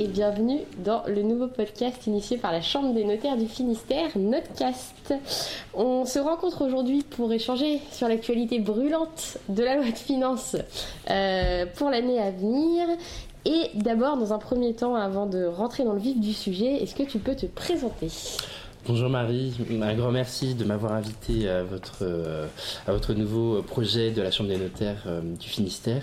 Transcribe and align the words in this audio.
et 0.00 0.08
bienvenue 0.08 0.60
dans 0.78 1.02
le 1.06 1.20
nouveau 1.20 1.46
podcast 1.46 2.06
initié 2.06 2.38
par 2.38 2.52
la 2.52 2.62
Chambre 2.62 2.94
des 2.94 3.04
notaires 3.04 3.36
du 3.36 3.46
Finistère, 3.46 4.08
Notcast. 4.16 5.12
On 5.74 6.06
se 6.06 6.18
rencontre 6.18 6.64
aujourd'hui 6.64 7.02
pour 7.02 7.30
échanger 7.30 7.82
sur 7.92 8.08
l'actualité 8.08 8.60
brûlante 8.60 9.36
de 9.50 9.62
la 9.62 9.76
loi 9.76 9.84
de 9.84 9.98
finances 9.98 10.56
euh, 11.10 11.66
pour 11.76 11.90
l'année 11.90 12.18
à 12.18 12.30
venir. 12.30 12.88
Et 13.44 13.70
d'abord, 13.74 14.16
dans 14.16 14.32
un 14.32 14.38
premier 14.38 14.72
temps, 14.72 14.94
avant 14.94 15.26
de 15.26 15.44
rentrer 15.44 15.84
dans 15.84 15.92
le 15.92 16.00
vif 16.00 16.18
du 16.18 16.32
sujet, 16.32 16.82
est-ce 16.82 16.94
que 16.94 17.02
tu 17.02 17.18
peux 17.18 17.36
te 17.36 17.44
présenter? 17.44 18.08
Bonjour 18.86 19.10
Marie, 19.10 19.52
un 19.82 19.94
grand 19.94 20.10
merci 20.10 20.54
de 20.54 20.64
m'avoir 20.64 20.92
invité 20.92 21.50
à 21.50 21.62
votre, 21.62 21.98
euh, 22.00 22.46
à 22.86 22.92
votre 22.92 23.12
nouveau 23.12 23.60
projet 23.60 24.10
de 24.10 24.22
la 24.22 24.30
Chambre 24.30 24.48
des 24.48 24.56
notaires 24.56 25.02
euh, 25.06 25.20
du 25.20 25.48
Finistère. 25.48 26.02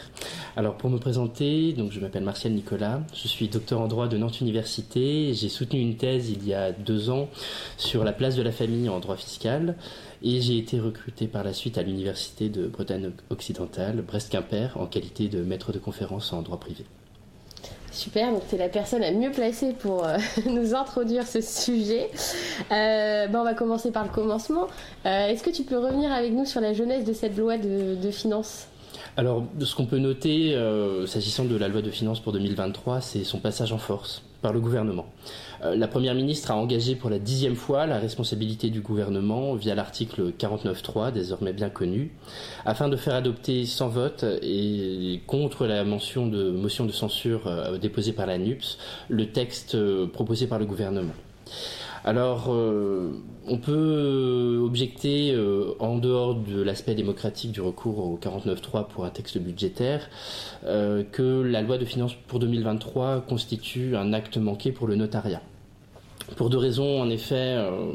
Alors 0.56 0.76
pour 0.76 0.92
me 0.92 1.00
présenter, 1.00 1.74
donc 1.74 1.92
je 1.92 2.00
m'appelle 2.00 2.24
Martial 2.24 2.54
Nicolas, 2.54 3.02
je 3.16 3.28
suis 3.28 3.48
docteur 3.48 3.82
en 3.82 3.88
droit 3.88 4.08
de 4.08 4.16
Nantes 4.16 4.42
Université, 4.42 5.34
j'ai 5.34 5.50
soutenu 5.50 5.80
une 5.80 5.98
thèse 5.98 6.30
il 6.30 6.48
y 6.48 6.54
a 6.54 6.72
deux 6.72 7.10
ans 7.10 7.30
sur 7.78 8.04
la 8.04 8.14
place 8.14 8.36
de 8.36 8.44
la 8.44 8.52
famille 8.52 8.90
en 8.90 9.00
droit 9.00 9.18
fiscal 9.18 9.76
et 10.22 10.40
j'ai 10.40 10.60
été 10.60 10.80
recruté 10.80 11.26
par 11.26 11.44
la 11.44 11.54
suite 11.54 11.80
à 11.80 11.82
l'Université 11.82 12.48
de 12.48 12.68
Bretagne 12.68 13.10
occidentale, 13.32 14.04
Brest-Quimper, 14.04 14.78
en 14.78 14.86
qualité 14.86 15.30
de 15.30 15.42
maître 15.42 15.74
de 15.74 15.80
conférence 15.80 16.32
en 16.32 16.44
droit 16.44 16.60
privé. 16.60 16.86
Super, 17.98 18.32
donc 18.32 18.44
tu 18.48 18.54
es 18.54 18.58
la 18.60 18.70
personne 18.70 19.02
la 19.02 19.12
mieux 19.12 19.32
placée 19.32 19.74
pour 19.74 20.06
euh, 20.06 20.18
nous 20.46 20.76
introduire 20.76 21.26
ce 21.26 21.42
sujet. 21.42 22.12
Euh, 22.72 23.26
ben, 23.26 23.40
on 23.40 23.44
va 23.44 23.56
commencer 23.56 23.90
par 23.92 24.04
le 24.04 24.12
commencement. 24.12 24.68
Euh, 25.08 25.30
est-ce 25.30 25.42
que 25.42 25.50
tu 25.50 25.64
peux 25.64 25.80
revenir 25.80 26.12
avec 26.12 26.32
nous 26.32 26.46
sur 26.46 26.62
la 26.62 26.74
jeunesse 26.74 27.06
de 27.06 27.14
cette 27.14 27.36
loi 27.36 27.58
de, 27.58 27.96
de 27.96 28.12
finances? 28.12 28.68
Alors, 29.18 29.44
ce 29.60 29.74
qu'on 29.74 29.88
peut 29.88 29.98
noter, 29.98 30.56
s'agissant 31.08 31.46
de 31.46 31.56
la 31.56 31.68
loi 31.68 31.82
de 31.82 31.90
finances 31.90 32.20
pour 32.20 32.34
2023, 32.34 33.02
c'est 33.02 33.24
son 33.24 33.40
passage 33.40 33.74
en 33.74 33.80
force 33.80 34.22
par 34.42 34.54
le 34.54 34.60
gouvernement. 34.60 35.08
Euh, 35.64 35.76
la 35.76 35.88
Première 35.88 36.14
ministre 36.14 36.52
a 36.52 36.56
engagé 36.56 36.96
pour 36.96 37.10
la 37.10 37.20
dixième 37.20 37.56
fois 37.56 37.86
la 37.86 37.98
responsabilité 37.98 38.70
du 38.70 38.82
gouvernement 38.82 39.56
via 39.56 39.76
l'article 39.76 40.32
49.3, 40.38 41.12
désormais 41.12 41.54
bien 41.54 41.70
connu, 41.70 42.12
afin 42.66 42.90
de 42.90 42.96
faire 42.96 43.16
adopter 43.16 43.66
sans 43.66 43.90
vote 43.90 44.26
et 44.42 45.22
contre 45.26 45.66
la 45.66 45.84
motion 45.84 46.28
de 46.28 46.92
censure 46.92 47.48
euh, 47.48 47.78
déposée 47.78 48.14
par 48.14 48.28
la 48.28 48.38
NUPS 48.38 48.78
le 49.10 49.32
texte 49.32 49.76
euh, 49.76 50.08
proposé 50.08 50.48
par 50.48 50.60
le 50.60 50.66
gouvernement. 50.66 51.14
Alors, 52.08 52.48
on 52.50 53.58
peut 53.58 54.62
objecter, 54.64 55.38
en 55.80 55.98
dehors 55.98 56.36
de 56.36 56.62
l'aspect 56.62 56.96
démocratique 56.96 57.52
du 57.52 57.60
recours 57.60 58.00
au 58.00 58.18
49.3 58.18 58.88
pour 58.88 59.04
un 59.04 59.10
texte 59.10 59.38
budgétaire, 59.38 60.10
que 60.64 61.42
la 61.42 61.62
loi 61.62 61.78
de 61.78 61.84
finances 61.84 62.16
pour 62.28 62.40
2023 62.40 63.26
constitue 63.28 63.98
un 63.98 64.14
acte 64.14 64.38
manqué 64.38 64.72
pour 64.72 64.88
le 64.88 64.96
notariat. 64.96 65.42
Pour 66.36 66.50
deux 66.50 66.58
raisons, 66.58 67.02
en 67.02 67.10
effet, 67.10 67.56
euh, 67.58 67.92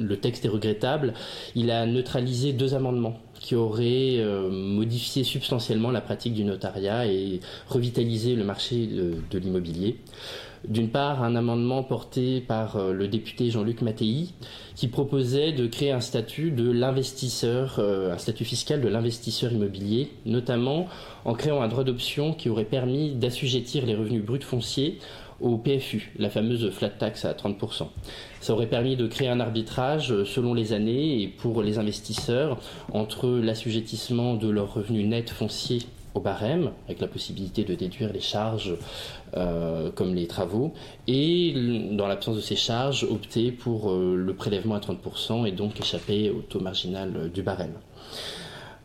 le 0.00 0.16
texte 0.16 0.44
est 0.44 0.48
regrettable. 0.48 1.12
Il 1.56 1.70
a 1.70 1.86
neutralisé 1.86 2.52
deux 2.52 2.74
amendements 2.74 3.18
qui 3.44 3.54
auraient 3.54 4.16
euh, 4.20 4.48
modifié 4.48 5.22
substantiellement 5.22 5.90
la 5.90 6.00
pratique 6.00 6.32
du 6.32 6.44
notariat 6.44 7.06
et 7.06 7.40
revitalisé 7.68 8.36
le 8.36 8.42
marché 8.42 8.86
de, 8.86 9.38
l'immobilier. 9.38 9.98
D'une 10.66 10.88
part, 10.88 11.22
un 11.22 11.36
amendement 11.36 11.82
porté 11.82 12.40
par 12.40 12.76
euh, 12.76 12.94
le 12.94 13.06
député 13.06 13.50
Jean-Luc 13.50 13.82
Mattei 13.82 14.28
qui 14.74 14.88
proposait 14.88 15.52
de 15.52 15.66
créer 15.66 15.92
un 15.92 16.00
statut 16.00 16.52
de 16.52 16.70
l'investisseur, 16.70 17.78
un 17.78 18.18
statut 18.18 18.44
fiscal 18.44 18.80
de 18.80 18.88
l'investisseur 18.88 19.52
immobilier, 19.52 20.08
notamment 20.24 20.88
en 21.24 21.34
créant 21.34 21.62
un 21.62 21.68
droit 21.68 21.84
d'option 21.84 22.32
qui 22.32 22.48
aurait 22.48 22.64
permis 22.64 23.14
d'assujettir 23.14 23.84
les 23.86 23.94
revenus 23.94 24.24
bruts 24.24 24.40
fonciers 24.40 24.98
au 25.44 25.58
PFU, 25.58 26.10
la 26.18 26.30
fameuse 26.30 26.70
flat 26.70 26.88
tax 26.88 27.26
à 27.26 27.34
30%. 27.34 27.88
Ça 28.40 28.52
aurait 28.54 28.66
permis 28.66 28.96
de 28.96 29.06
créer 29.06 29.28
un 29.28 29.40
arbitrage 29.40 30.24
selon 30.24 30.54
les 30.54 30.72
années 30.72 31.22
et 31.22 31.28
pour 31.28 31.62
les 31.62 31.78
investisseurs 31.78 32.58
entre 32.92 33.28
l'assujettissement 33.28 34.34
de 34.34 34.48
leurs 34.48 34.72
revenus 34.72 35.06
nets 35.06 35.28
fonciers 35.28 35.82
au 36.14 36.20
barème, 36.20 36.70
avec 36.86 37.00
la 37.00 37.08
possibilité 37.08 37.64
de 37.64 37.74
déduire 37.74 38.10
les 38.12 38.20
charges 38.20 38.74
euh, 39.36 39.90
comme 39.90 40.14
les 40.14 40.28
travaux, 40.28 40.72
et 41.08 41.52
dans 41.90 42.06
l'absence 42.06 42.36
de 42.36 42.40
ces 42.40 42.56
charges, 42.56 43.04
opter 43.04 43.52
pour 43.52 43.90
euh, 43.90 44.14
le 44.16 44.34
prélèvement 44.34 44.76
à 44.76 44.80
30% 44.80 45.46
et 45.46 45.52
donc 45.52 45.78
échapper 45.78 46.30
au 46.30 46.40
taux 46.40 46.60
marginal 46.60 47.30
du 47.32 47.42
barème. 47.42 47.74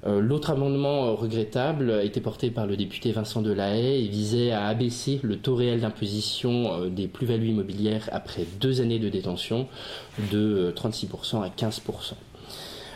Euh, 0.05 0.21
l'autre 0.21 0.49
amendement 0.49 1.07
euh, 1.07 1.11
regrettable 1.11 1.91
a 1.91 2.03
été 2.03 2.21
porté 2.21 2.51
par 2.51 2.65
le 2.65 2.77
député 2.77 3.11
Vincent 3.11 3.41
Delahaye 3.41 4.05
et 4.05 4.07
visait 4.07 4.51
à 4.51 4.67
abaisser 4.67 5.19
le 5.23 5.37
taux 5.37 5.55
réel 5.55 5.81
d'imposition 5.81 6.73
euh, 6.73 6.89
des 6.89 7.07
plus-values 7.07 7.49
immobilières 7.49 8.07
après 8.13 8.45
deux 8.61 8.79
années 8.79 8.99
de 8.99 9.09
détention 9.09 9.67
de 10.31 10.73
36% 10.75 11.43
à 11.43 11.49
15%. 11.49 12.13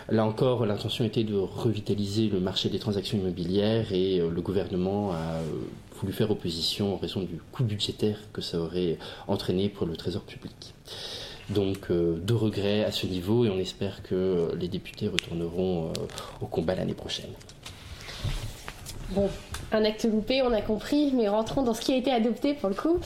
Là 0.09 0.25
encore, 0.25 0.66
l'intention 0.66 1.03
était 1.03 1.24
de 1.24 1.36
revitaliser 1.36 2.28
le 2.28 2.40
marché 2.40 2.69
des 2.69 2.80
transactions 2.80 3.18
immobilières 3.18 3.92
et 3.94 4.18
le 4.19 4.42
gouvernement 4.42 5.13
a 5.13 5.40
voulu 5.96 6.12
faire 6.12 6.30
opposition 6.30 6.94
en 6.94 6.97
raison 6.97 7.22
du 7.22 7.40
coût 7.53 7.63
budgétaire 7.63 8.18
que 8.34 8.42
ça 8.42 8.59
aurait 8.59 8.97
entraîné 9.30 9.69
pour 9.69 9.88
le 9.88 9.96
trésor 9.96 10.24
public. 10.24 10.74
Donc 11.50 11.92
euh, 11.92 12.18
de 12.22 12.34
regrets 12.34 12.84
à 12.84 12.92
ce 12.92 13.06
niveau 13.06 13.46
et 13.46 13.50
on 13.50 13.59
espère 13.59 14.02
que 14.04 14.52
les 14.58 14.68
députés 14.68 15.08
retourneront 15.08 15.90
euh, 15.90 15.94
au 16.42 16.46
combat 16.46 16.76
l'année 16.76 16.94
prochaine. 16.94 17.31
Bon, 19.09 19.30
un 19.72 19.84
acte 19.84 20.06
loupé, 20.06 20.42
on 20.42 20.52
a 20.54 20.62
compris, 20.62 21.12
mais 21.14 21.28
rentrons 21.28 21.62
dans 21.62 21.74
ce 21.74 21.81
qui 21.81 21.94
a 21.94 21.98
été 21.98 22.12
adopté 22.12 22.54
pour 22.54 22.70
le 22.70 22.76
coup. 22.76 23.00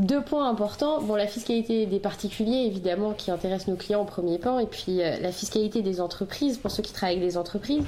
Deux 0.00 0.22
points 0.22 0.48
importants. 0.48 1.02
Bon, 1.02 1.14
la 1.14 1.26
fiscalité 1.26 1.84
des 1.84 1.98
particuliers, 1.98 2.64
évidemment, 2.64 3.12
qui 3.12 3.30
intéresse 3.30 3.68
nos 3.68 3.76
clients 3.76 4.00
au 4.00 4.06
premier 4.06 4.38
plan, 4.38 4.58
et 4.58 4.64
puis 4.64 5.02
euh, 5.02 5.20
la 5.20 5.30
fiscalité 5.30 5.82
des 5.82 6.00
entreprises, 6.00 6.56
pour 6.56 6.70
ceux 6.70 6.82
qui 6.82 6.94
travaillent 6.94 7.16
avec 7.16 7.28
des 7.28 7.36
entreprises. 7.36 7.84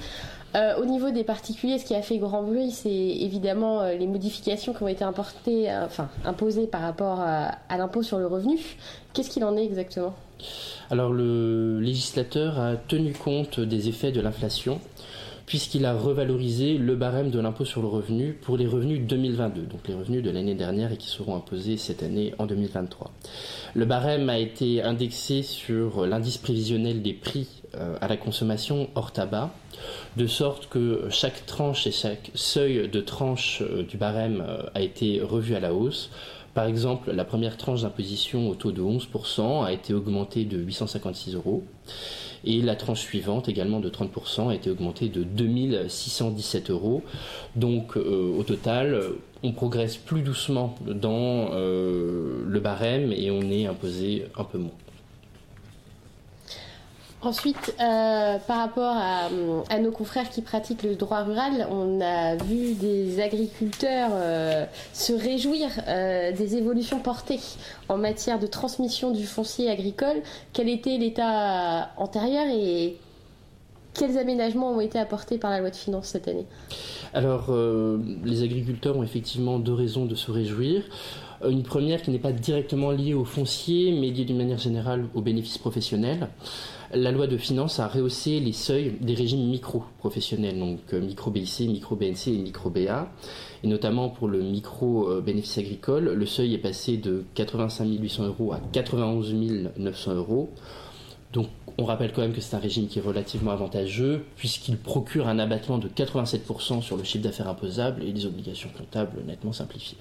Euh, 0.55 0.77
au 0.77 0.85
niveau 0.85 1.11
des 1.11 1.25
particuliers, 1.25 1.79
ce 1.79 1.87
qui 1.87 1.95
a 1.95 2.03
fait 2.03 2.19
grand 2.19 2.43
bruit, 2.43 2.71
c'est 2.71 2.91
évidemment 2.91 3.81
euh, 3.81 3.95
les 3.95 4.07
modifications 4.07 4.75
qui 4.75 4.83
ont 4.83 4.89
été 4.89 5.05
imposées 5.05 6.67
par 6.67 6.83
rapport 6.83 7.21
à, 7.21 7.79
l'impôt 7.79 8.03
sur 8.03 8.19
le 8.19 8.27
revenu. 8.27 8.59
Qu'est-ce 9.15 9.31
qu'il 9.31 9.45
en 9.45 9.57
est 9.57 9.65
exactement? 9.65 10.15
Alors 10.91 11.15
le 11.15 11.81
législateur 11.81 12.61
a 12.61 12.77
tenu 12.77 13.15
compte 13.15 13.59
des 13.59 13.89
effets 13.89 14.13
de 14.13 14.21
l'inflation 14.21 14.81
puisqu'il 15.47 15.85
a 15.87 15.95
revalorisé 15.95 16.79
le 16.79 16.95
barème 16.97 17.31
de 17.31 17.41
l'impôt 17.41 17.65
sur 17.65 17.83
le 17.83 17.89
revenu 17.89 18.33
pour 18.33 18.57
les 18.57 18.67
revenus 18.67 19.01
2022, 19.07 19.63
donc 19.63 19.87
les 19.89 19.95
revenus 19.95 20.23
de 20.23 20.31
l'année 20.31 20.55
dernière 20.55 20.93
et 20.93 20.97
qui 20.97 21.09
seront 21.09 21.37
imposés 21.37 21.77
cette 21.77 22.03
année 22.03 22.35
en 22.39 22.47
2023. 22.47 23.11
Le 23.75 23.85
barème 23.85 24.29
a 24.29 24.39
été 24.39 24.83
indexé 24.83 25.43
sur 25.43 26.07
l'indice 26.07 26.39
prévisionnel 26.39 27.03
des 27.03 27.13
prix 27.13 27.49
à 28.01 28.07
la 28.07 28.19
consommation 28.19 28.91
hors 28.95 29.13
tabac 29.13 29.51
de 30.17 30.27
sorte 30.27 30.69
que 30.69 31.07
chaque 31.11 31.47
tranche 31.47 31.87
et 31.87 31.93
chaque 31.93 32.31
seuil 32.35 32.89
de 32.89 33.01
tranche 33.01 33.63
euh, 33.63 33.83
du 33.83 33.97
barème 33.97 34.45
euh, 34.47 34.63
a 34.75 34.81
été 34.81 35.21
revu 35.23 35.55
à 35.55 35.61
la 35.61 35.73
hausse. 35.75 36.11
Par 36.55 36.67
exemple, 36.67 37.13
la 37.13 37.25
première 37.25 37.57
tranche 37.57 37.83
d'imposition 37.83 38.49
au 38.51 38.55
taux 38.55 38.73
de 38.73 38.83
11% 38.83 39.65
a 39.65 39.73
été 39.73 39.95
augmentée 39.95 40.45
de 40.45 40.59
856 40.59 41.35
euros 41.35 41.65
et 42.45 42.61
la 42.61 42.77
tranche 42.77 43.01
suivante, 43.01 43.49
également 43.49 43.81
de 43.81 43.89
30%, 43.89 44.51
a 44.51 44.55
été 44.55 44.69
augmentée 44.69 45.09
de 45.09 45.23
2617 45.23 46.71
euros. 46.71 47.03
Donc 47.57 47.97
euh, 47.97 48.37
au 48.37 48.43
total, 48.43 49.01
on 49.43 49.53
progresse 49.53 49.97
plus 49.97 50.23
doucement 50.23 50.75
dans 50.87 51.51
le 51.55 52.61
barème 52.61 53.13
et 53.13 53.31
on 53.31 53.43
est 53.51 53.67
imposé 53.67 54.27
un 54.37 54.45
peu 54.45 54.59
moins. 54.59 54.73
Ensuite, 57.25 57.73
euh, 57.81 58.39
par 58.49 58.59
rapport 58.59 58.97
à, 58.97 59.79
nos 59.79 59.93
confrères 59.93 60.29
qui 60.29 60.43
pratiquent 60.43 60.83
le 60.83 60.97
droit 60.97 61.23
rural, 61.23 61.69
on 61.71 62.01
a 62.01 62.35
vu 62.35 62.75
des 62.75 63.21
agriculteurs 63.21 64.11
euh, 64.13 64.65
se 64.93 65.13
réjouir 65.13 65.69
euh, 65.87 66.33
des 66.33 66.57
évolutions 66.57 66.99
portées 66.99 67.39
en 67.89 67.97
matière 67.97 68.41
de 68.41 68.49
transmission 68.49 69.13
du 69.13 69.25
foncier 69.25 69.71
agricole. 69.71 70.17
Quel 70.53 70.69
était 70.69 70.99
l'état 70.99 71.91
antérieur 71.97 72.47
et 72.49 72.97
quels 73.95 74.19
aménagements 74.19 74.73
ont 74.73 74.81
été 74.81 74.99
apportés 74.99 75.39
par 75.39 75.53
la 75.53 75.61
loi 75.61 75.71
de 75.71 75.77
finances 75.77 76.09
cette 76.09 76.27
année? 76.27 76.47
Alors, 77.15 77.55
les 78.25 78.43
agriculteurs 78.43 78.97
ont 78.97 79.03
effectivement 79.03 79.59
deux 79.59 79.75
raisons 79.75 80.07
de 80.07 80.15
se 80.15 80.31
réjouir. 80.31 80.83
Une 81.49 81.63
première 81.63 82.03
qui 82.03 82.11
n'est 82.11 82.19
pas 82.19 82.33
directement 82.33 82.91
liée 82.91 83.15
au 83.15 83.25
foncier, 83.25 83.93
mais 83.93 84.11
liée 84.11 84.25
d'une 84.25 84.39
manière 84.39 84.59
générale 84.59 85.07
aux 85.15 85.23
bénéfices 85.23 85.59
professionnels 85.59 86.29
la 86.95 87.11
loi 87.11 87.27
de 87.27 87.37
finances 87.37 87.81
a 87.81 87.89
rehaussé 87.89 88.39
les 88.41 88.53
seuils 88.53 88.93
des 89.01 89.15
régimes 89.15 89.49
micro-professionnels, 89.49 90.59
donc 90.59 90.81
euh, 90.93 91.01
micro-BIC, 91.01 91.61
micro-BNC 91.61 92.29
et 92.29 92.39
micro-BA. 92.39 93.09
Et 93.65 93.67
notamment 93.67 94.11
pour 94.11 94.29
le 94.29 94.43
micro-bénéfice 94.43 95.59
agricole, 95.59 96.13
le 96.13 96.27
seuil 96.27 96.55
est 96.55 96.59
passé 96.59 96.97
de 96.97 97.25
85 97.35 97.89
800 97.89 98.27
euros 98.27 98.53
à 98.53 98.61
91 98.73 99.35
900 99.77 100.15
euros. 100.15 100.51
Donc 101.33 101.49
on 101.79 101.85
rappelle 101.85 102.13
quand 102.13 102.21
même 102.21 102.35
que 102.35 102.43
c'est 102.43 102.57
un 102.57 102.61
régime 102.61 102.89
qui 102.89 102.99
est 102.99 103.03
relativement 103.03 103.53
avantageux 103.53 104.25
puisqu'il 104.37 104.77
procure 104.77 105.29
un 105.29 105.39
abattement 105.39 105.79
de 105.79 105.89
87% 105.89 106.83
sur 106.83 106.99
le 106.99 107.05
chiffre 107.05 107.25
d'affaires 107.25 107.49
imposable 107.49 108.03
et 108.05 108.13
des 108.13 108.27
obligations 108.27 108.69
comptables 108.77 109.23
nettement 109.27 109.53
simplifiées. 109.53 109.97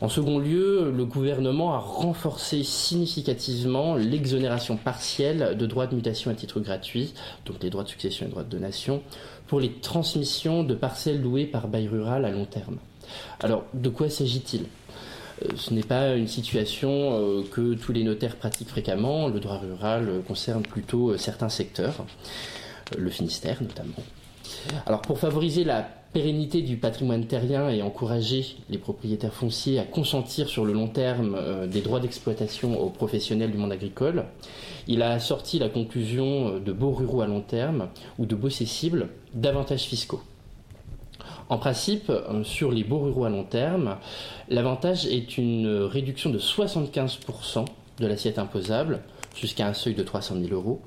En 0.00 0.10
second 0.10 0.38
lieu, 0.38 0.92
le 0.94 1.04
gouvernement 1.06 1.72
a 1.74 1.78
renforcé 1.78 2.62
significativement 2.64 3.94
l'exonération 3.94 4.76
partielle 4.76 5.56
de 5.56 5.66
droits 5.66 5.86
de 5.86 5.94
mutation 5.94 6.30
à 6.30 6.34
titre 6.34 6.60
gratuit, 6.60 7.14
donc 7.46 7.62
les 7.62 7.70
droits 7.70 7.84
de 7.84 7.88
succession 7.88 8.26
et 8.26 8.28
droits 8.28 8.44
de 8.44 8.50
donation, 8.50 9.02
pour 9.46 9.58
les 9.58 9.72
transmissions 9.72 10.64
de 10.64 10.74
parcelles 10.74 11.22
louées 11.22 11.46
par 11.46 11.68
bail 11.68 11.88
rural 11.88 12.26
à 12.26 12.30
long 12.30 12.44
terme. 12.44 12.76
Alors, 13.40 13.64
de 13.72 13.88
quoi 13.88 14.10
s'agit-il? 14.10 14.66
Euh, 15.42 15.48
ce 15.56 15.72
n'est 15.72 15.82
pas 15.82 16.14
une 16.14 16.28
situation 16.28 16.90
euh, 16.90 17.42
que 17.50 17.74
tous 17.74 17.92
les 17.92 18.04
notaires 18.04 18.36
pratiquent 18.36 18.70
fréquemment. 18.70 19.28
Le 19.28 19.40
droit 19.40 19.58
rural 19.58 20.22
concerne 20.28 20.62
plutôt 20.62 21.16
certains 21.16 21.48
secteurs, 21.48 22.04
le 22.98 23.08
Finistère 23.10 23.62
notamment. 23.62 24.02
Alors 24.86 25.02
pour 25.02 25.18
favoriser 25.18 25.64
la 25.64 25.88
pérennité 26.16 26.62
du 26.62 26.78
patrimoine 26.78 27.26
terrien 27.26 27.68
et 27.68 27.82
encourager 27.82 28.56
les 28.70 28.78
propriétaires 28.78 29.34
fonciers 29.34 29.78
à 29.78 29.84
consentir 29.84 30.48
sur 30.48 30.64
le 30.64 30.72
long 30.72 30.88
terme 30.88 31.34
euh, 31.36 31.66
des 31.66 31.82
droits 31.82 32.00
d'exploitation 32.00 32.80
aux 32.80 32.88
professionnels 32.88 33.50
du 33.50 33.58
monde 33.58 33.72
agricole, 33.72 34.24
il 34.88 35.02
a 35.02 35.18
sorti 35.20 35.58
la 35.58 35.68
conclusion 35.68 36.48
euh, 36.54 36.58
de 36.58 36.72
beaux 36.72 36.92
ruraux 36.92 37.20
à 37.20 37.26
long 37.26 37.42
terme 37.42 37.88
ou 38.18 38.24
de 38.24 38.34
beaux 38.34 38.48
cessibles 38.48 39.10
d'avantages 39.34 39.82
fiscaux. 39.82 40.22
En 41.50 41.58
principe, 41.58 42.08
euh, 42.08 42.42
sur 42.44 42.72
les 42.72 42.82
beaux 42.82 43.00
ruraux 43.00 43.26
à 43.26 43.28
long 43.28 43.44
terme, 43.44 43.96
l'avantage 44.48 45.04
est 45.06 45.36
une 45.36 45.68
réduction 45.68 46.30
de 46.30 46.38
75% 46.38 47.66
de 48.00 48.06
l'assiette 48.06 48.38
imposable 48.38 49.00
jusqu'à 49.34 49.66
un 49.68 49.74
seuil 49.74 49.94
de 49.94 50.02
300 50.02 50.36
000 50.40 50.54
euros, 50.54 50.80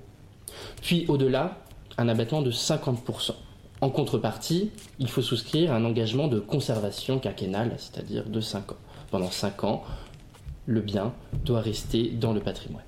puis 0.81 1.05
au-delà, 1.07 1.59
un 1.99 2.09
abattement 2.09 2.41
de 2.41 2.51
50%. 2.51 3.33
En 3.81 3.89
contrepartie, 3.89 4.71
il 4.99 5.09
faut 5.09 5.21
souscrire 5.21 5.71
un 5.71 5.85
engagement 5.85 6.27
de 6.27 6.39
conservation 6.39 7.19
quinquennale, 7.19 7.75
c'est-à-dire 7.77 8.25
de 8.25 8.41
5 8.41 8.73
ans. 8.73 8.77
Pendant 9.09 9.31
5 9.31 9.63
ans, 9.63 9.83
le 10.65 10.81
bien 10.81 11.13
doit 11.45 11.61
rester 11.61 12.09
dans 12.09 12.33
le 12.33 12.41
patrimoine. 12.41 12.83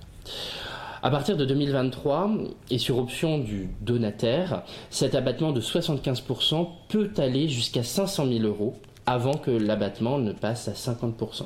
À 1.01 1.09
partir 1.09 1.37
de 1.37 1.45
2023, 1.45 2.31
et 2.69 2.77
sur 2.77 2.99
option 2.99 3.39
du 3.39 3.69
donataire, 3.81 4.63
cet 4.89 5.15
abattement 5.15 5.51
de 5.51 5.61
75% 5.61 6.67
peut 6.89 7.09
aller 7.17 7.47
jusqu'à 7.47 7.83
500 7.83 8.27
000 8.27 8.39
euros 8.45 8.75
avant 9.05 9.33
que 9.33 9.49
l'abattement 9.49 10.19
ne 10.19 10.31
passe 10.31 10.67
à 10.67 10.73
50%. 10.73 11.45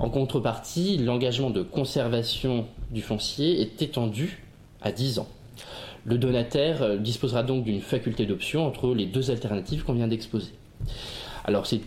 En 0.00 0.10
contrepartie, 0.10 0.98
l'engagement 0.98 1.50
de 1.50 1.62
conservation 1.62 2.66
du 2.90 3.02
foncier 3.02 3.60
est 3.60 3.82
étendu 3.82 4.44
à 4.80 4.90
10 4.90 5.20
ans. 5.20 5.28
Le 6.04 6.18
donataire 6.18 6.82
euh, 6.82 6.96
disposera 6.96 7.42
donc 7.42 7.64
d'une 7.64 7.80
faculté 7.80 8.26
d'option 8.26 8.66
entre 8.66 8.94
les 8.94 9.06
deux 9.06 9.30
alternatives 9.30 9.84
qu'on 9.84 9.94
vient 9.94 10.08
d'exposer. 10.08 10.52
Alors 11.44 11.66
c'est 11.66 11.80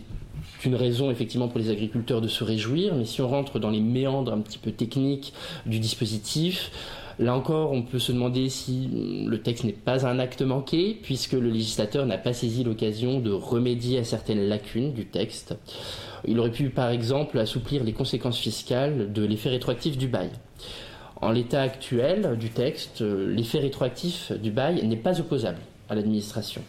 une 0.64 0.74
raison 0.74 1.10
effectivement 1.10 1.48
pour 1.48 1.58
les 1.58 1.70
agriculteurs 1.70 2.20
de 2.20 2.28
se 2.28 2.44
réjouir, 2.44 2.94
mais 2.94 3.04
si 3.04 3.20
on 3.20 3.28
rentre 3.28 3.58
dans 3.58 3.70
les 3.70 3.80
méandres 3.80 4.32
un 4.32 4.40
petit 4.40 4.58
peu 4.58 4.72
techniques 4.72 5.32
du 5.66 5.78
dispositif, 5.78 6.70
Là 7.18 7.34
encore, 7.34 7.72
on 7.72 7.80
peut 7.80 7.98
se 7.98 8.12
demander 8.12 8.50
si 8.50 8.90
le 9.26 9.40
texte 9.40 9.64
n'est 9.64 9.72
pas 9.72 10.06
un 10.06 10.18
acte 10.18 10.42
manqué, 10.42 10.98
puisque 11.02 11.32
le 11.32 11.48
législateur 11.48 12.04
n'a 12.04 12.18
pas 12.18 12.34
saisi 12.34 12.62
l'occasion 12.62 13.20
de 13.20 13.30
remédier 13.30 13.98
à 13.98 14.04
certaines 14.04 14.46
lacunes 14.48 14.92
du 14.92 15.06
texte. 15.06 15.54
Il 16.26 16.38
aurait 16.38 16.50
pu, 16.50 16.68
par 16.68 16.90
exemple, 16.90 17.38
assouplir 17.38 17.84
les 17.84 17.94
conséquences 17.94 18.38
fiscales 18.38 19.14
de 19.14 19.24
l'effet 19.24 19.48
rétroactif 19.48 19.96
du 19.96 20.08
bail. 20.08 20.30
En 21.20 21.30
l'état 21.30 21.62
actuel 21.62 22.36
du 22.38 22.50
texte, 22.50 23.00
l'effet 23.00 23.58
rétroactif 23.58 24.32
du 24.32 24.50
bail 24.50 24.86
n'est 24.86 24.96
pas 24.96 25.18
opposable 25.20 25.58
à 25.88 25.94
l'administration. 25.94 26.62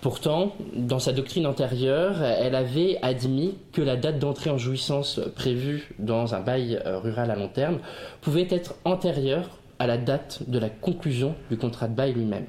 Pourtant, 0.00 0.54
dans 0.74 0.98
sa 0.98 1.12
doctrine 1.12 1.46
antérieure, 1.46 2.22
elle 2.22 2.54
avait 2.54 2.98
admis 3.02 3.54
que 3.72 3.82
la 3.82 3.96
date 3.96 4.18
d'entrée 4.18 4.48
en 4.48 4.56
jouissance 4.56 5.20
prévue 5.34 5.94
dans 5.98 6.34
un 6.34 6.40
bail 6.40 6.80
euh, 6.86 6.98
rural 6.98 7.30
à 7.30 7.36
long 7.36 7.48
terme 7.48 7.80
pouvait 8.22 8.48
être 8.50 8.74
antérieure 8.86 9.58
à 9.78 9.86
la 9.86 9.98
date 9.98 10.42
de 10.46 10.58
la 10.58 10.70
conclusion 10.70 11.34
du 11.50 11.58
contrat 11.58 11.86
de 11.86 11.94
bail 11.94 12.14
lui-même, 12.14 12.46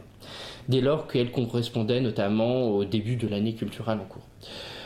dès 0.69 0.79
lors 0.79 1.07
qu'elle 1.07 1.31
correspondait 1.31 1.99
notamment 1.99 2.69
au 2.69 2.85
début 2.85 3.17
de 3.17 3.27
l'année 3.27 3.53
culturelle 3.53 3.99
en 3.99 4.05
cours. 4.05 4.27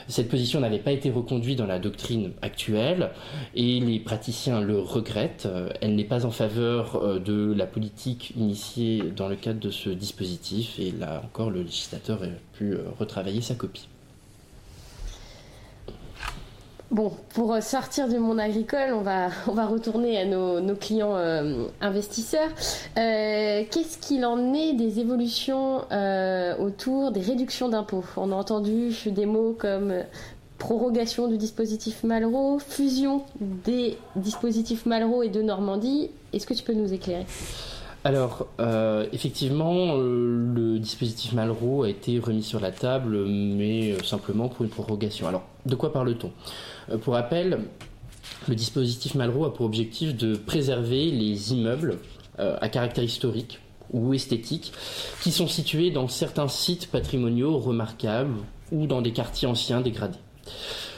Cette 0.07 0.30
position 0.30 0.60
n'avait 0.60 0.80
pas 0.80 0.92
été 0.92 1.10
reconduite 1.10 1.57
dans 1.57 1.66
la 1.66 1.80
doctrine 1.80 2.31
actuelle 2.42 3.12
et 3.56 3.80
les 3.80 4.00
praticiens 4.00 4.62
le 4.62 4.80
regrettent. 4.80 5.48
Elle 5.81 5.96
n'est 5.96 6.04
pas 6.04 6.25
en 6.25 6.31
faveur 6.31 6.96
euh, 6.96 7.19
de 7.19 7.54
la 7.54 7.66
politique 7.66 8.34
initiée 8.38 9.04
dans 9.16 9.28
le 9.28 9.36
cadre 9.36 9.60
de 9.60 9.72
ce 9.72 9.90
dispositif 9.90 10.80
et 10.80 10.92
là 10.92 11.22
encore 11.25 11.50
le 11.50 11.62
législateur 11.62 12.22
a 12.24 12.28
pu 12.54 12.74
euh, 12.74 12.84
retravailler 13.00 13.42
sa 13.42 13.56
copie. 13.56 13.88
Bon, 16.92 17.12
pour 17.34 17.54
euh, 17.54 17.62
sortir 17.62 18.08
du 18.08 18.20
monde 18.20 18.40
agricole, 18.40 18.94
on 18.94 19.02
va, 19.02 19.30
on 19.48 19.54
va 19.54 19.66
retourner 19.66 20.20
à 20.20 20.26
nos, 20.26 20.76
clients 20.76 21.16
euh, 21.16 21.66
investisseurs. 21.82 22.50
Euh, 22.98 23.64
qu'est-ce 23.72 23.98
qu'il 23.98 24.26
en 24.26 24.54
est 24.54 24.74
des 24.74 25.00
évolutions 25.00 25.86
autour 26.60 27.12
des 27.12 27.22
réductions 27.22 27.70
d'impôts? 27.70 28.06
On 28.18 28.32
a 28.32 28.36
entendu 28.36 28.92
des 29.08 29.26
mots 29.26 29.56
comme 29.58 29.94
prorogation 30.58 31.28
du 31.28 31.38
dispositif 31.38 32.04
Malraux, 32.04 32.60
fusion 32.60 33.24
des 33.40 33.98
dispositifs 34.16 34.86
Malraux 34.86 35.24
et 35.24 35.30
de 35.30 35.42
Normandie. 35.42 36.12
Est-ce 36.34 36.46
que 36.46 36.54
tu 36.54 36.64
peux 36.64 36.74
nous 36.74 36.94
éclairer? 36.94 37.26
Alors, 38.06 38.48
effectivement, 39.12 39.98
le 39.98 40.78
dispositif 40.80 41.34
Malraux 41.34 41.84
a 41.84 41.90
été 41.90 42.19
remis 42.19 42.44
sur 42.44 42.62
la 42.62 42.72
table, 42.72 43.25
mais 43.25 44.02
simplement 44.04 44.48
pour 44.48 44.63
une 44.63 44.72
prorogation. 44.72 45.28
Alors, 45.28 45.44
de 45.66 45.75
quoi 45.75 45.92
parle-t-on? 45.92 46.31
Euh, 46.92 46.98
pour 46.98 47.13
rappel, 47.13 47.60
le 48.48 48.56
dispositif 48.56 49.16
Malraux 49.16 49.46
a 49.46 49.54
pour 49.54 49.66
objectif 49.66 50.16
de 50.16 50.36
préserver 50.36 51.12
les 51.12 51.54
immeubles 51.54 52.00
euh, 52.40 52.57
à 52.62 52.69
caractère 52.69 53.04
historique 53.04 53.60
ou 53.92 54.13
esthétique 54.13 54.74
qui 55.22 55.31
sont 55.31 55.48
situés 55.48 55.92
dans 55.92 56.07
certains 56.07 56.48
sites 56.48 56.90
patrimoniaux 56.92 57.57
remarquables 57.57 58.36
ou 58.72 58.88
dans 58.88 59.02
des 59.02 59.12
quartiers 59.12 59.48
anciens 59.48 59.81
dégradés. 59.81 60.18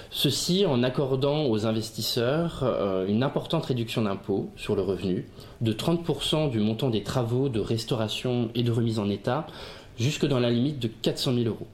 Ceci 0.10 0.66
en 0.66 0.84
accordant 0.84 1.46
aux 1.46 1.66
investisseurs 1.66 2.62
euh, 2.64 3.06
une 3.08 3.24
importante 3.24 3.66
réduction 3.66 4.02
d'impôt 4.02 4.50
sur 4.56 4.76
le 4.76 4.82
revenu 4.82 5.28
de 5.62 5.74
30% 5.74 6.50
du 6.50 6.60
montant 6.60 6.90
des 6.90 7.04
travaux 7.04 7.50
de 7.50 7.60
restauration 7.60 8.50
et 8.56 8.64
de 8.64 8.72
remise 8.72 9.00
en 9.00 9.10
état 9.10 9.48
jusque 9.98 10.26
dans 10.26 10.40
la 10.40 10.50
limite 10.50 10.80
de 10.80 10.88
400 10.88 11.34
000 11.34 11.46
euros. 11.48 11.68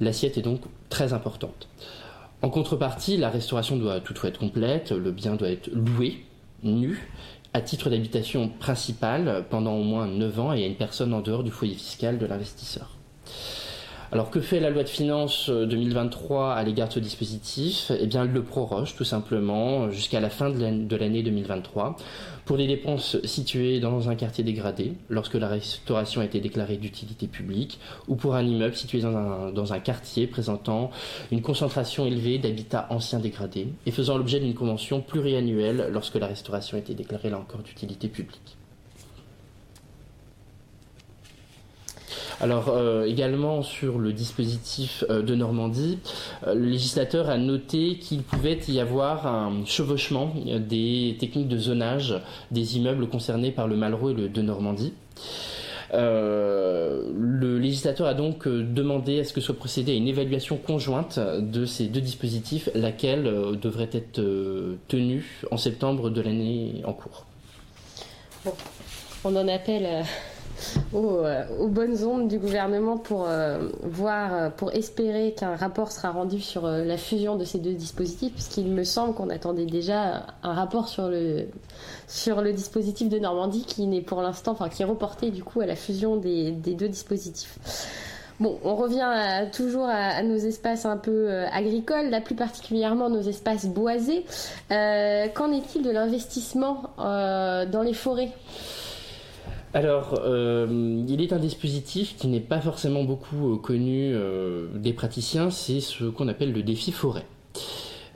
L'assiette 0.00 0.38
est 0.38 0.42
donc 0.42 0.60
très 0.88 1.12
importante. 1.12 1.68
En 2.42 2.48
contrepartie, 2.48 3.16
la 3.16 3.28
restauration 3.28 3.76
doit 3.76 4.00
toutefois 4.00 4.30
être 4.30 4.38
complète, 4.38 4.92
le 4.92 5.10
bien 5.12 5.36
doit 5.36 5.50
être 5.50 5.70
loué, 5.72 6.24
nu, 6.62 7.08
à 7.52 7.60
titre 7.60 7.90
d'habitation 7.90 8.48
principale 8.48 9.44
pendant 9.50 9.74
au 9.74 9.82
moins 9.82 10.06
9 10.06 10.40
ans 10.40 10.52
et 10.52 10.64
à 10.64 10.66
une 10.66 10.76
personne 10.76 11.12
en 11.12 11.20
dehors 11.20 11.42
du 11.42 11.50
foyer 11.50 11.74
fiscal 11.74 12.18
de 12.18 12.26
l'investisseur. 12.26 12.99
Alors 14.12 14.30
que 14.30 14.40
fait 14.40 14.58
la 14.58 14.70
loi 14.70 14.82
de 14.82 14.88
finances 14.88 15.48
2023 15.48 16.48
euh, 16.48 16.54
à 16.56 16.64
l'égard 16.64 16.88
de 16.88 16.94
ce 16.94 16.98
dispositif? 16.98 17.92
Eh 17.96 18.08
bien, 18.08 18.24
elle 18.24 18.32
le 18.32 18.42
proroge 18.42 18.96
tout 18.96 19.04
simplement 19.04 19.88
jusqu'à 19.92 20.18
la 20.18 20.30
fin 20.30 20.50
de 20.50 20.96
l'année 20.96 21.22
2023 21.22 21.94
pour 22.44 22.56
des 22.56 22.66
dépenses 22.66 23.24
situées 23.24 23.78
dans 23.78 24.10
un 24.10 24.16
quartier 24.16 24.42
dégradé 24.42 24.94
lorsque 25.10 25.36
la 25.36 25.46
restauration 25.46 26.22
a 26.22 26.24
été 26.24 26.40
déclarée 26.40 26.76
d'utilité 26.76 27.28
publique 27.28 27.78
ou 28.08 28.16
pour 28.16 28.34
un 28.34 28.42
immeuble 28.42 28.74
situé 28.74 29.00
dans 29.00 29.16
un, 29.16 29.52
dans 29.52 29.72
un 29.72 29.78
quartier 29.78 30.26
présentant 30.26 30.90
une 31.30 31.40
concentration 31.40 32.04
élevée 32.04 32.38
d'habitats 32.38 32.88
anciens 32.90 33.20
dégradés 33.20 33.68
et 33.86 33.92
faisant 33.92 34.18
l'objet 34.18 34.40
d'une 34.40 34.54
convention 34.54 35.02
pluriannuelle 35.02 35.88
lorsque 35.92 36.16
la 36.16 36.26
restauration 36.26 36.76
a 36.76 36.80
été 36.80 36.94
déclarée 36.94 37.30
là 37.30 37.38
encore 37.38 37.62
d'utilité 37.62 38.08
publique. 38.08 38.56
Alors 42.40 42.70
euh, 42.70 43.04
également 43.04 43.62
sur 43.62 43.98
le 43.98 44.12
dispositif 44.14 45.04
euh, 45.10 45.20
de 45.22 45.34
Normandie, 45.34 45.98
euh, 46.46 46.54
le 46.54 46.70
législateur 46.70 47.28
a 47.28 47.36
noté 47.36 47.96
qu'il 47.98 48.22
pouvait 48.22 48.58
y 48.68 48.80
avoir 48.80 49.26
un 49.26 49.64
chevauchement 49.66 50.32
des 50.58 51.16
techniques 51.20 51.48
de 51.48 51.58
zonage 51.58 52.18
des 52.50 52.78
immeubles 52.78 53.08
concernés 53.08 53.50
par 53.50 53.68
le 53.68 53.76
Malraux 53.76 54.10
et 54.10 54.14
le 54.14 54.28
de 54.30 54.42
Normandie. 54.42 54.94
le 55.92 57.58
législateur 57.58 58.06
a 58.06 58.14
donc 58.14 58.48
demandé 58.48 59.20
à 59.20 59.24
ce 59.24 59.34
que 59.34 59.40
soit 59.42 59.56
procédé 59.56 59.92
à 59.92 59.94
une 59.96 60.08
évaluation 60.08 60.56
conjointe 60.56 61.18
de 61.18 61.66
ces 61.66 61.86
deux 61.88 62.00
dispositifs, 62.00 62.70
laquelle 62.74 63.24
devrait 63.60 63.90
être 63.92 64.22
tenue 64.88 65.42
en 65.50 65.56
septembre 65.56 66.08
de 66.08 66.20
l'année 66.22 66.82
en 66.84 66.92
cours. 66.92 67.26
on 69.24 69.36
en 69.36 69.48
appelle 69.48 70.04
euh, 70.94 71.44
aux, 71.58 71.68
bonnes 71.68 72.04
ondes 72.04 72.28
du 72.28 72.38
gouvernement 72.38 72.96
pour 72.96 73.26
euh, 73.26 73.68
voir, 73.82 74.34
euh, 74.34 74.50
pour 74.50 74.72
espérer 74.72 75.34
qu'un 75.36 75.56
rapport 75.56 75.92
sera 75.92 76.10
rendu 76.10 76.40
sur 76.40 76.66
la 76.66 76.96
fusion 76.96 77.36
de 77.36 77.44
ces 77.44 77.58
deux 77.58 77.74
dispositifs, 77.74 78.32
puisqu'il 78.32 78.68
me 78.68 78.84
semble 78.84 79.14
qu'on 79.14 79.30
attendait 79.30 79.66
déjà 79.66 80.26
un 80.42 80.52
rapport 80.52 80.88
sur 80.88 81.08
le, 81.08 81.46
sur 82.08 82.40
le 82.40 82.52
dispositif 82.52 83.08
de 83.08 83.18
Normandie 83.18 83.64
qui 83.64 83.86
n'est 83.86 84.02
pour 84.02 84.22
l'instant, 84.22 84.52
enfin 84.52 84.68
qui 84.68 84.82
est 84.82 84.86
reporté 84.86 85.30
du 85.30 85.42
coup 85.42 85.60
à 85.60 85.66
la 85.66 85.76
fusion 85.76 86.16
des, 86.16 86.50
deux 86.52 86.88
dispositifs. 86.88 87.56
Bon, 88.38 88.58
on 88.64 88.74
revient 88.74 89.50
toujours 89.52 89.86
à, 89.86 90.22
nos 90.22 90.36
espaces 90.36 90.86
un 90.86 90.96
peu 90.96 91.30
agricoles, 91.52 92.08
là 92.08 92.22
plus 92.22 92.34
particulièrement 92.34 93.10
nos 93.10 93.20
espaces 93.20 93.66
boisés. 93.66 94.24
Qu'en 94.70 95.52
est-il 95.52 95.82
de 95.82 95.90
l'investissement 95.90 96.84
dans 96.96 97.82
les 97.84 97.92
forêts? 97.92 98.32
Alors, 99.72 100.20
euh, 100.24 101.04
il 101.08 101.22
est 101.22 101.32
un 101.32 101.38
dispositif 101.38 102.16
qui 102.16 102.26
n'est 102.26 102.40
pas 102.40 102.60
forcément 102.60 103.04
beaucoup 103.04 103.54
euh, 103.54 103.56
connu 103.56 104.12
euh, 104.12 104.66
des 104.74 104.92
praticiens, 104.92 105.50
c'est 105.50 105.78
ce 105.78 106.04
qu'on 106.04 106.26
appelle 106.26 106.52
le 106.52 106.64
défi 106.64 106.90
forêt. 106.90 107.24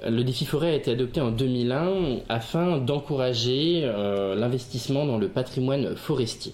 Le 0.05 0.25
défi 0.25 0.45
forêt 0.45 0.73
a 0.73 0.75
été 0.75 0.91
adopté 0.91 1.21
en 1.21 1.31
2001 1.31 2.19
afin 2.29 2.79
d'encourager 2.79 3.91
l'investissement 4.37 5.07
dans 5.07 5.17
le 5.17 5.29
patrimoine 5.29 5.97
forestier. 5.97 6.53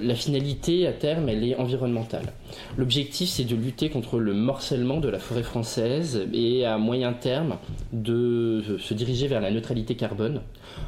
La 0.00 0.14
finalité 0.14 0.86
à 0.86 0.92
terme, 0.92 1.28
elle 1.28 1.44
est 1.44 1.56
environnementale. 1.56 2.32
L'objectif, 2.78 3.28
c'est 3.28 3.44
de 3.44 3.54
lutter 3.54 3.90
contre 3.90 4.18
le 4.18 4.32
morcellement 4.32 4.98
de 4.98 5.10
la 5.10 5.18
forêt 5.18 5.42
française 5.42 6.26
et 6.32 6.64
à 6.64 6.78
moyen 6.78 7.12
terme 7.12 7.58
de 7.92 8.78
se 8.78 8.94
diriger 8.94 9.26
vers 9.26 9.42
la 9.42 9.50
neutralité 9.50 9.94
carbone 9.94 10.40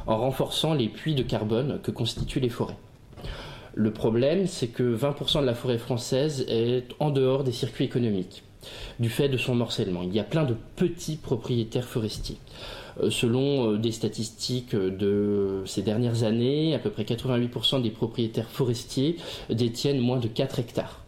en 0.07 0.17
renforçant 0.17 0.73
les 0.73 0.87
puits 0.87 1.13
de 1.13 1.21
carbone 1.21 1.79
que 1.83 1.91
constituent 1.91 2.39
les 2.39 2.49
forêts. 2.49 2.77
Le 3.79 3.91
problème, 3.91 4.47
c'est 4.47 4.69
que 4.69 4.81
20% 4.81 5.41
de 5.41 5.45
la 5.45 5.53
forêt 5.53 5.77
française 5.77 6.43
est 6.47 6.87
en 6.99 7.11
dehors 7.11 7.43
des 7.43 7.51
circuits 7.51 7.85
économiques 7.85 8.41
du 8.99 9.07
fait 9.07 9.29
de 9.29 9.37
son 9.37 9.53
morcellement. 9.53 10.01
Il 10.01 10.15
y 10.15 10.19
a 10.19 10.23
plein 10.23 10.45
de 10.45 10.55
petits 10.75 11.15
propriétaires 11.15 11.87
forestiers. 11.87 12.37
Euh, 12.99 13.11
selon 13.11 13.73
euh, 13.73 13.77
des 13.77 13.91
statistiques 13.91 14.75
de 14.75 15.61
ces 15.67 15.83
dernières 15.83 16.23
années, 16.23 16.73
à 16.73 16.79
peu 16.79 16.89
près 16.89 17.03
88% 17.03 17.83
des 17.83 17.91
propriétaires 17.91 18.49
forestiers 18.49 19.17
détiennent 19.51 19.99
moins 19.99 20.17
de 20.17 20.27
4 20.27 20.57
hectares. 20.57 21.05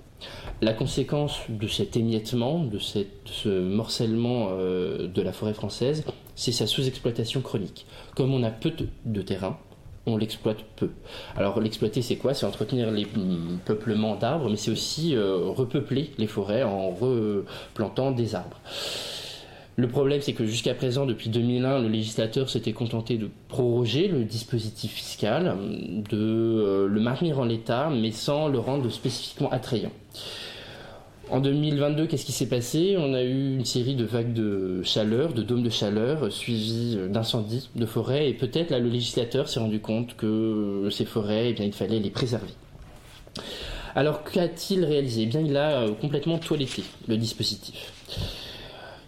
La 0.61 0.73
conséquence 0.73 1.39
de 1.49 1.67
cet 1.67 1.97
émiettement, 1.97 2.63
de, 2.63 2.77
ce 2.77 3.49
morcellement 3.49 4.49
euh, 4.51 5.07
de 5.07 5.21
la 5.23 5.33
forêt 5.33 5.55
française, 5.55 6.03
c'est 6.35 6.51
sa 6.51 6.67
sous-exploitation 6.67 7.41
chronique. 7.41 7.87
Comme 8.15 8.31
on 8.31 8.43
a 8.43 8.51
peu 8.51 8.71
de 9.05 9.21
terrain, 9.23 9.57
on 10.05 10.17
l'exploite 10.17 10.63
peu. 10.75 10.89
Alors 11.35 11.59
l'exploiter 11.59 12.01
c'est 12.01 12.15
quoi? 12.15 12.33
C'est 12.33 12.45
entretenir 12.45 12.91
les 12.91 13.07
peuplements 13.65 14.15
d'arbres, 14.15 14.49
mais 14.49 14.57
c'est 14.57 14.71
aussi 14.71 15.15
euh, 15.15 15.37
repeupler 15.45 16.11
les 16.17 16.27
forêts 16.27 16.63
en 16.63 16.89
replantant 16.89 18.11
des 18.11 18.35
arbres. 18.35 18.59
Le 19.79 19.87
problème, 19.87 20.19
c'est 20.19 20.33
que 20.33 20.45
jusqu'à 20.45 20.73
présent, 20.73 21.05
depuis 21.05 21.29
2001, 21.29 21.79
le 21.79 21.87
législateur 21.87 22.49
s'était 22.49 22.73
contenté 22.73 23.17
de 23.17 23.29
proroger 23.47 24.09
le 24.09 24.25
dispositif 24.25 24.91
fiscal, 24.91 25.55
de 26.09 26.17
euh, 26.17 26.87
le 26.87 26.99
maintenir 26.99 27.39
en 27.39 27.45
l'état, 27.45 27.89
mais 27.89 28.11
sans 28.11 28.49
le 28.49 28.59
rendre 28.59 28.89
spécifiquement 28.89 29.49
attrayant. 29.51 29.91
En 31.31 31.41
2022, 31.41 32.07
qu'est-ce 32.07 32.25
qui 32.25 32.31
s'est 32.31 32.49
passé? 32.49 32.95
On 32.97 33.13
a 33.13 33.21
eu 33.21 33.55
une 33.55 33.65
série 33.65 33.93
de 33.93 34.03
vagues 34.03 34.33
de 34.33 34.81
chaleur, 34.83 35.31
de 35.33 35.43
dômes 35.43 35.61
de 35.61 35.69
chaleur, 35.69 36.31
suivies 36.31 36.97
d'incendies 37.07 37.69
de 37.75 37.85
forêts, 37.85 38.29
et 38.29 38.33
peut-être 38.33 38.71
là 38.71 38.79
le 38.79 38.89
législateur 38.89 39.47
s'est 39.47 39.59
rendu 39.59 39.79
compte 39.79 40.15
que 40.15 40.89
ces 40.91 41.05
forêts, 41.05 41.51
eh 41.51 41.53
bien, 41.53 41.65
il 41.65 41.73
fallait 41.73 41.99
les 41.99 42.09
préserver. 42.09 42.49
Alors 43.95 44.23
qu'a-t-il 44.23 44.83
réalisé? 44.85 45.23
Eh 45.23 45.25
bien, 45.27 45.41
il 45.41 45.55
a 45.55 45.81
euh, 45.81 45.93
complètement 45.93 46.39
toiletté 46.39 46.83
le 47.07 47.15
dispositif. 47.17 47.93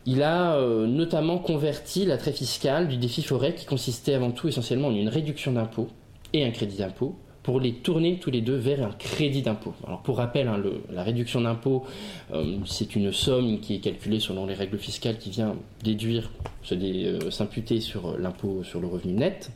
Il 0.05 0.21
a 0.21 0.55
euh, 0.55 0.85
notamment 0.85 1.39
converti 1.39 2.05
l'attrait 2.05 2.33
fiscal 2.33 2.87
du 2.87 2.97
défi 2.97 3.23
forêt 3.23 3.55
qui 3.55 3.65
consistait 3.65 4.13
avant 4.13 4.31
tout 4.31 4.47
essentiellement 4.47 4.89
en 4.89 4.95
une 4.95 5.09
réduction 5.09 5.53
d'impôt 5.53 5.87
et 6.33 6.45
un 6.45 6.51
crédit 6.51 6.77
d'impôt 6.77 7.15
pour 7.43 7.59
les 7.59 7.73
tourner 7.73 8.19
tous 8.19 8.31
les 8.31 8.41
deux 8.41 8.55
vers 8.55 8.85
un 8.85 8.91
crédit 8.91 9.41
d'impôt. 9.41 9.73
Alors 9.85 10.01
pour 10.01 10.17
rappel, 10.17 10.47
hein, 10.47 10.61
la 10.91 11.03
réduction 11.03 11.41
d'impôt, 11.41 11.85
euh, 12.33 12.57
c'est 12.65 12.95
une 12.95 13.11
somme 13.11 13.59
qui 13.59 13.75
est 13.75 13.79
calculée 13.79 14.19
selon 14.19 14.45
les 14.45 14.53
règles 14.53 14.77
fiscales 14.77 15.17
qui 15.17 15.31
vient 15.31 15.55
déduire, 15.83 16.29
euh, 16.71 17.31
s'imputer 17.31 17.81
sur 17.81 18.17
l'impôt 18.17 18.63
sur 18.63 18.79
le 18.79 18.87
revenu 18.87 19.13
net. 19.13 19.51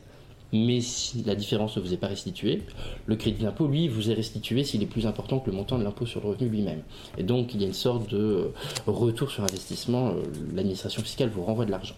Mais 0.54 0.80
si 0.80 1.24
la 1.24 1.36
différence 1.36 1.76
ne 1.76 1.82
vous 1.82 1.94
est 1.94 1.98
pas 1.98 2.08
restituée, 2.08 2.62
le 3.08 3.16
crédit 3.16 3.44
d'impôt, 3.44 3.68
lui, 3.68 3.88
vous 3.88 4.10
est 4.10 4.14
restitué 4.14 4.64
s'il 4.64 4.82
est 4.82 4.88
plus 4.88 5.06
important 5.06 5.40
que 5.40 5.50
le 5.50 5.56
montant 5.56 5.78
de 5.78 5.84
l'impôt 5.84 6.06
sur 6.06 6.22
le 6.22 6.30
revenu 6.30 6.50
lui-même. 6.50 6.82
Et 7.18 7.24
donc, 7.24 7.54
il 7.54 7.62
y 7.62 7.66
a 7.66 7.68
une 7.68 7.74
sorte 7.74 8.10
de 8.10 8.18
euh, 8.18 8.54
retour 8.88 9.32
sur 9.32 9.44
investissement. 9.44 10.14
L'administration 10.54 11.02
fiscale 11.02 11.30
vous 11.30 11.44
renvoie 11.44 11.66
de 11.66 11.72
l'argent. 11.72 11.96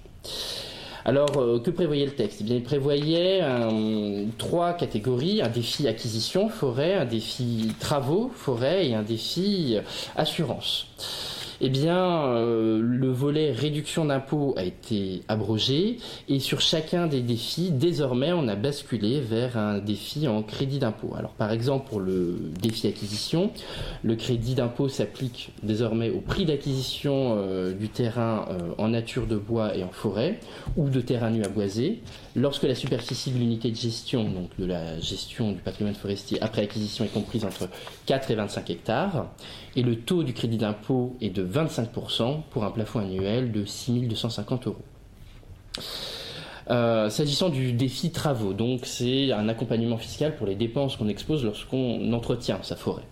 Alors, 1.08 1.38
euh, 1.38 1.60
que 1.60 1.72
prévoyait 1.72 2.06
le 2.06 2.12
texte? 2.12 2.42
Eh 2.42 2.54
Il 2.54 2.64
prévoyait 2.64 3.42
trois 4.38 4.74
catégories, 4.74 5.42
un 5.42 5.48
défi 5.48 5.88
acquisition 5.88 6.50
forêt, 6.50 6.96
un 6.96 7.06
défi 7.06 7.72
travaux 7.80 8.30
forêt 8.36 8.90
et 8.90 8.94
un 8.94 9.04
défi 9.04 9.78
assurance 10.18 10.88
eh 11.60 11.70
bien, 11.70 12.26
euh, 12.26 12.80
le 12.82 13.10
volet 13.10 13.52
réduction 13.52 14.06
d'impôts 14.06 14.54
a 14.58 14.64
été 14.64 15.24
abrogé 15.28 15.98
et 16.30 16.40
sur 16.40 16.62
chacun 16.62 17.08
des 17.08 17.22
défis, 17.22 17.72
désormais, 17.72 18.32
on 18.32 18.48
a 18.48 18.56
basculé 18.56 19.20
vers 19.20 19.58
un 19.58 19.80
défi 19.80 20.28
en 20.28 20.44
crédit 20.44 20.80
d'impôt. 20.80 21.14
Alors, 21.18 21.32
par 21.32 21.52
exemple, 21.52 21.90
pour 21.90 22.00
le 22.00 22.38
défi 22.62 22.88
acquisition, 22.88 23.52
le 24.04 24.16
crédit 24.16 24.54
d'impôt 24.54 24.88
s'applique 24.88 25.52
désormais 25.64 26.10
au 26.12 26.22
prix 26.22 26.46
d'acquisition 26.46 27.36
euh, 27.38 27.74
du 27.74 27.90
terrain 27.90 28.46
euh, 28.50 28.74
en 28.78 28.90
nature 28.90 29.26
de 29.26 29.38
bois 29.38 29.76
et 29.76 29.84
en 29.84 29.90
forêt 29.90 30.40
ou 30.76 30.90
de 30.90 31.02
terrain 31.02 31.32
nu 31.32 31.44
à 31.44 31.50
boiser 31.50 32.02
lorsque 32.38 32.64
la 32.64 32.76
superficie 32.76 33.32
de 33.32 33.40
l'unité 33.40 33.72
de 33.72 33.76
gestion, 33.76 34.24
donc 34.30 34.52
de 34.58 34.66
la 34.66 35.00
gestion 35.00 35.52
du 35.52 35.60
patrimoine 35.60 35.96
forestier 35.96 36.42
après 36.42 36.62
acquisition 36.62 37.04
est 37.04 37.14
comprise 37.14 37.44
entre 37.44 37.68
4 38.06 38.32
et 38.32 38.36
25 38.36 38.70
hectares 38.70 39.28
et 39.76 39.82
le 39.82 39.96
taux 39.98 40.24
du 40.24 40.34
crédit 40.34 40.58
d'impôt 40.58 41.18
est 41.20 41.32
de 41.32 41.46
25% 41.46 42.44
pour 42.52 42.64
un 42.64 42.72
plafond 42.72 43.00
annuel 43.00 43.52
de 43.52 43.66
6 43.66 44.08
250 44.08 44.68
euros. 44.68 44.86
Euh, 46.70 47.10
s'agissant 47.10 47.50
du 47.50 47.72
défi 47.72 48.12
travaux, 48.12 48.54
donc 48.54 48.82
c'est 48.86 49.32
un 49.32 49.48
accompagnement 49.48 49.98
fiscal 49.98 50.36
pour 50.36 50.48
les 50.48 50.56
dépenses 50.56 50.98
qu'on 50.98 51.08
expose 51.08 51.46
lorsqu'on 51.46 52.12
entretient 52.12 52.60
sa 52.62 52.76
forêt. 52.76 53.04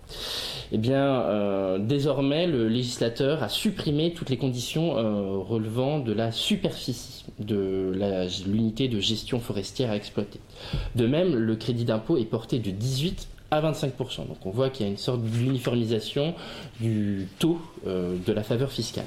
Eh 0.71 0.77
bien, 0.77 1.21
euh, 1.21 1.77
désormais, 1.79 2.47
le 2.47 2.67
législateur 2.67 3.43
a 3.43 3.50
supprimé 3.50 4.13
toutes 4.13 4.29
les 4.29 4.38
conditions 4.38 4.97
euh, 4.97 5.38
relevant 5.38 6.00
de 6.00 6.12
la 6.12 6.31
superficie 6.31 7.24
de 7.39 7.97
l'unité 8.45 8.88
de 8.89 9.00
gestion 9.00 9.39
forestière 9.39 9.91
à 9.91 9.95
exploiter. 9.95 10.39
De 10.95 11.07
même, 11.07 11.33
le 11.35 11.55
crédit 11.55 11.85
d'impôt 11.85 12.17
est 12.17 12.25
porté 12.25 12.59
de 12.59 12.71
18 12.71 13.27
à 13.51 13.62
25%. 13.62 14.27
Donc 14.27 14.45
on 14.45 14.50
voit 14.50 14.69
qu'il 14.69 14.85
y 14.85 14.89
a 14.89 14.91
une 14.91 14.97
sorte 14.97 15.21
d'uniformisation 15.21 16.33
du 16.81 17.27
taux 17.39 17.62
de 17.85 18.33
la 18.33 18.43
faveur 18.43 18.71
fiscale. 18.71 19.05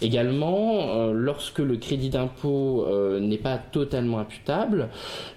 Également, 0.00 0.88
euh, 0.88 1.12
lorsque 1.12 1.58
le 1.58 1.76
crédit 1.76 2.10
d'impôt 2.10 2.84
euh, 2.86 3.20
n'est 3.20 3.38
pas 3.38 3.58
totalement 3.58 4.18
imputable, 4.18 4.88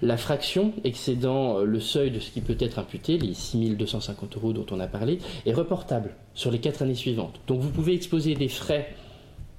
la 0.02 0.16
fraction 0.16 0.72
excédant 0.84 1.60
le 1.60 1.80
seuil 1.80 2.10
de 2.10 2.18
ce 2.18 2.30
qui 2.30 2.40
peut 2.40 2.56
être 2.58 2.78
imputé, 2.78 3.18
les 3.18 3.34
6250 3.34 4.36
euros 4.36 4.52
dont 4.52 4.66
on 4.70 4.80
a 4.80 4.86
parlé, 4.86 5.18
est 5.46 5.52
reportable 5.52 6.14
sur 6.34 6.50
les 6.50 6.58
quatre 6.58 6.82
années 6.82 6.94
suivantes. 6.94 7.40
Donc 7.46 7.60
vous 7.60 7.70
pouvez 7.70 7.94
exposer 7.94 8.34
des 8.34 8.48
frais 8.48 8.94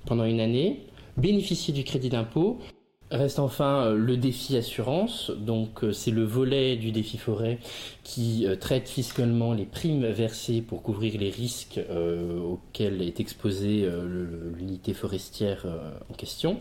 pendant 0.05 0.25
une 0.25 0.39
année, 0.39 0.81
bénéficier 1.17 1.73
du 1.73 1.83
crédit 1.83 2.09
d'impôt 2.09 2.59
Reste 3.11 3.37
enfin 3.37 3.83
euh, 3.83 3.95
le 3.95 4.17
défi 4.17 4.57
assurance, 4.57 5.29
donc 5.29 5.83
euh, 5.83 5.91
c'est 5.93 6.09
le 6.09 6.23
volet 6.23 6.75
du 6.75 6.91
défi 6.91 7.19
forêt 7.19 7.59
qui 8.03 8.47
euh, 8.47 8.55
traite 8.55 8.89
fiscalement 8.89 9.53
les 9.53 9.65
primes 9.65 10.07
versées 10.07 10.61
pour 10.61 10.81
couvrir 10.81 11.19
les 11.19 11.29
risques 11.29 11.79
auxquels 12.43 13.03
est 13.03 13.19
exposée 13.19 13.87
l'unité 14.57 14.93
forestière 14.93 15.65
en 16.09 16.13
question. 16.13 16.59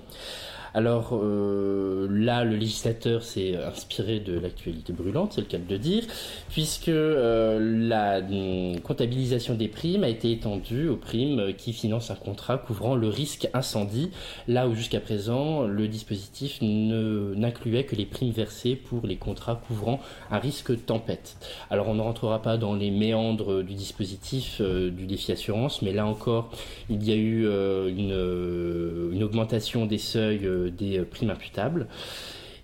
Alors 0.75 1.11
euh, 1.13 2.09
là, 2.11 2.43
le 2.43 2.57
législateur 2.57 3.23
s'est 3.23 3.57
inspiré 3.57 4.19
de 4.19 4.37
l'actualité 4.37 4.93
brûlante, 4.93 5.35
c'est 5.35 5.41
le 5.41 5.47
cas 5.47 5.59
de 5.59 5.77
dire, 5.77 6.03
puisque 6.51 6.89
euh, 6.89 7.61
la 7.89 8.19
hum, 8.19 8.81
comptabilisation 8.81 9.55
des 9.55 9.69
primes 9.69 10.03
a 10.03 10.09
été 10.09 10.33
étendue 10.33 10.89
aux 10.89 10.97
primes 10.97 11.55
qui 11.57 11.73
financent 11.73 12.11
un 12.11 12.17
contrat 12.17 12.59
couvrant 12.59 12.97
le 12.97 13.07
risque 13.07 13.49
incendie, 13.55 14.11
là 14.49 14.67
où 14.67 14.75
jusqu'à 14.75 14.99
présent 14.99 15.63
le 15.63 15.87
dispositif 15.87 16.59
n'incluait 16.61 17.85
que 17.85 17.95
les 17.95 18.07
primes 18.07 18.33
versées 18.33 18.75
pour 18.75 19.07
les 19.07 19.17
contrats 19.17 19.63
couvrant 19.69 20.01
un 20.33 20.39
risque 20.39 20.85
tempête. 20.87 21.37
Alors 21.71 21.87
on 21.87 21.95
ne 21.95 22.03
rentrera 22.03 22.43
pas 22.43 22.57
dans 22.57 22.75
les 22.75 22.91
méandres 22.91 23.63
du 23.63 23.75
dispositif 23.75 24.59
euh, 24.61 24.91
du 24.91 25.07
défi 25.07 25.31
assurance, 25.31 25.83
mais 25.83 25.93
là 25.93 26.05
encore, 26.05 26.51
il 26.91 27.05
y 27.05 27.13
a 27.13 27.17
eu 27.17 27.45
une 27.45 29.23
augmentation 29.23 29.87
des 29.87 29.99
seuils 29.99 30.49
des 30.71 30.99
euh, 30.99 31.05
primes 31.05 31.31
imputables. 31.31 31.87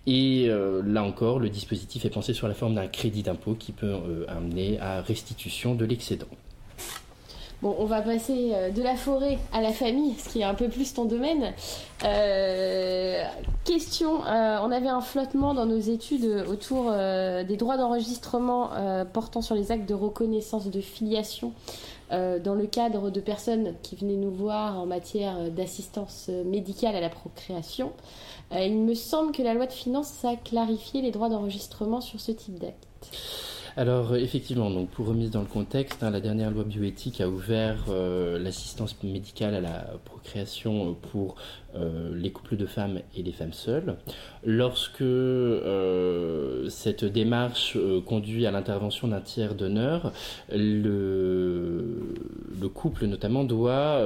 Et 0.06 0.46
euh, 0.48 0.82
là 0.84 1.04
encore, 1.04 1.38
le 1.38 1.50
dispositif 1.50 2.04
est 2.04 2.10
pensé 2.10 2.32
sur 2.32 2.48
la 2.48 2.54
forme 2.54 2.74
d'un 2.74 2.88
crédit 2.88 3.22
d'impôt 3.22 3.54
qui 3.54 3.72
peut 3.72 3.86
euh, 3.86 4.24
amener 4.28 4.80
à 4.80 5.02
restitution 5.02 5.74
de 5.74 5.84
l'excédent. 5.84 6.26
Bon, 7.62 7.76
on 7.78 7.84
va 7.84 8.00
passer 8.00 8.52
de 8.74 8.82
la 8.82 8.96
forêt 8.96 9.38
à 9.52 9.60
la 9.60 9.72
famille, 9.72 10.14
ce 10.14 10.30
qui 10.30 10.40
est 10.40 10.44
un 10.44 10.54
peu 10.54 10.68
plus 10.68 10.94
ton 10.94 11.04
domaine. 11.04 11.52
question, 13.64 14.20
on 14.22 14.70
avait 14.72 14.88
un 14.88 15.02
flottement 15.02 15.52
dans 15.52 15.66
nos 15.66 15.78
études 15.78 16.44
autour 16.48 16.90
des 16.90 17.56
droits 17.58 17.76
d'enregistrement 17.76 18.70
portant 19.12 19.42
sur 19.42 19.54
les 19.54 19.72
actes 19.72 19.86
de 19.86 19.94
reconnaissance 19.94 20.68
de 20.68 20.80
filiation 20.80 21.52
dans 22.10 22.54
le 22.54 22.66
cadre 22.66 23.10
de 23.10 23.20
personnes 23.20 23.74
qui 23.82 23.94
venaient 23.94 24.16
nous 24.16 24.32
voir 24.32 24.78
en 24.78 24.86
matière 24.86 25.50
d'assistance 25.50 26.30
médicale 26.46 26.96
à 26.96 27.00
la 27.00 27.10
procréation. 27.10 27.92
il 28.52 28.78
me 28.78 28.94
semble 28.94 29.32
que 29.32 29.42
la 29.42 29.54
loi 29.54 29.66
de 29.66 29.72
finances 29.72 30.24
a 30.24 30.34
clarifié 30.36 31.02
les 31.02 31.10
droits 31.10 31.28
d'enregistrement 31.28 32.00
sur 32.00 32.20
ce 32.20 32.32
type 32.32 32.58
d'acte. 32.58 32.86
Alors 33.76 34.16
effectivement, 34.16 34.68
donc 34.68 34.90
pour 34.90 35.06
remise 35.06 35.30
dans 35.30 35.40
le 35.40 35.46
contexte, 35.46 36.02
hein, 36.02 36.10
la 36.10 36.20
dernière 36.20 36.50
loi 36.50 36.64
bioéthique 36.64 37.20
a 37.20 37.28
ouvert 37.28 37.84
euh, 37.88 38.38
l'assistance 38.38 38.96
médicale 39.04 39.54
à 39.54 39.60
la 39.60 39.86
procréation 40.04 40.94
pour 41.12 41.36
euh, 41.76 42.10
les 42.14 42.32
couples 42.32 42.56
de 42.56 42.66
femmes 42.66 43.00
et 43.16 43.22
les 43.22 43.30
femmes 43.30 43.52
seules. 43.52 43.96
Lorsque 44.44 45.02
euh, 45.02 46.68
cette 46.68 47.04
démarche 47.04 47.78
conduit 48.06 48.44
à 48.46 48.50
l'intervention 48.50 49.06
d'un 49.06 49.20
tiers 49.20 49.54
d'honneur, 49.54 50.12
le, 50.50 52.14
le, 52.60 52.68
couple 52.68 53.06
notamment 53.06 53.44
doit 53.44 54.00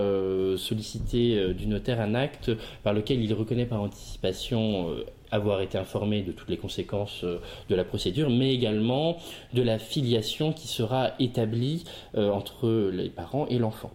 solliciter 0.57 1.55
du 1.55 1.67
notaire 1.67 2.01
un 2.01 2.15
acte 2.15 2.51
par 2.83 2.93
lequel 2.93 3.23
il 3.23 3.33
reconnaît 3.33 3.67
par 3.67 3.81
anticipation 3.81 4.95
avoir 5.31 5.61
été 5.61 5.79
informé 5.79 6.23
de 6.23 6.33
toutes 6.33 6.49
les 6.49 6.57
conséquences 6.57 7.25
euh, 7.25 7.41
de 7.69 7.75
la 7.75 7.85
procédure, 7.85 8.31
mais 8.31 8.55
également 8.55 9.17
de 9.53 9.63
la 9.63 9.79
filiation 9.79 10.53
qui 10.53 10.69
sera 10.69 11.13
établie 11.19 11.85
euh, 12.17 12.31
entre 12.31 12.91
les 12.93 13.09
parents 13.09 13.47
et 13.49 13.59
l'enfant. 13.59 13.91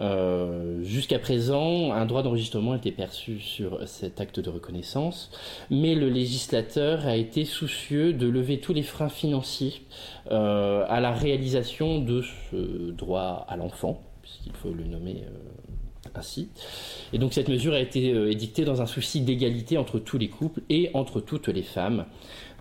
Euh, 0.00 0.82
jusqu'à 0.82 1.18
présent, 1.18 1.92
un 1.92 2.06
droit 2.06 2.22
d'enregistrement 2.22 2.74
était 2.74 2.92
perçu 2.92 3.38
sur 3.40 3.86
cet 3.86 4.20
acte 4.20 4.40
de 4.40 4.50
reconnaissance, 4.50 5.30
mais 5.70 5.94
le 5.94 6.08
législateur 6.08 7.06
a 7.06 7.16
été 7.16 7.44
soucieux 7.44 8.12
de 8.12 8.26
lever 8.26 8.58
tous 8.58 8.72
les 8.72 8.82
freins 8.82 9.08
financiers 9.08 9.82
à 10.30 11.00
la 11.00 11.12
réalisation 11.12 11.98
de 11.98 12.22
ce 12.22 12.90
droit 12.92 13.44
à 13.48 13.56
l'enfant, 13.56 14.00
puisqu'il 14.22 14.52
faut 14.52 14.72
le 14.72 14.84
nommer 14.84 15.24
ainsi. 16.14 16.48
Et 17.12 17.18
donc 17.18 17.32
cette 17.32 17.48
mesure 17.48 17.74
a 17.74 17.80
été 17.80 18.12
euh, 18.12 18.30
édictée 18.30 18.64
dans 18.64 18.82
un 18.82 18.86
souci 18.86 19.20
d'égalité 19.20 19.78
entre 19.78 19.98
tous 19.98 20.18
les 20.18 20.28
couples 20.28 20.62
et 20.68 20.90
entre 20.94 21.20
toutes 21.20 21.48
les 21.48 21.62
femmes, 21.62 22.06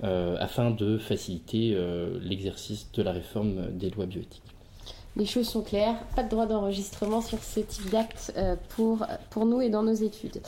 euh, 0.03 0.35
afin 0.39 0.71
de 0.71 0.97
faciliter 0.97 1.73
euh, 1.73 2.19
l'exercice 2.21 2.87
de 2.93 3.03
la 3.03 3.11
réforme 3.11 3.71
des 3.71 3.89
lois 3.89 4.05
bioéthiques. 4.05 4.41
Les 5.17 5.25
choses 5.25 5.49
sont 5.49 5.61
claires, 5.61 5.95
pas 6.15 6.23
de 6.23 6.29
droit 6.29 6.45
d'enregistrement 6.45 7.21
sur 7.21 7.43
ce 7.43 7.59
type 7.59 7.89
d'acte 7.89 8.33
pour, 8.69 9.05
pour 9.29 9.45
nous 9.45 9.59
et 9.59 9.69
dans 9.69 9.83
nos 9.83 9.93
études. 9.93 10.41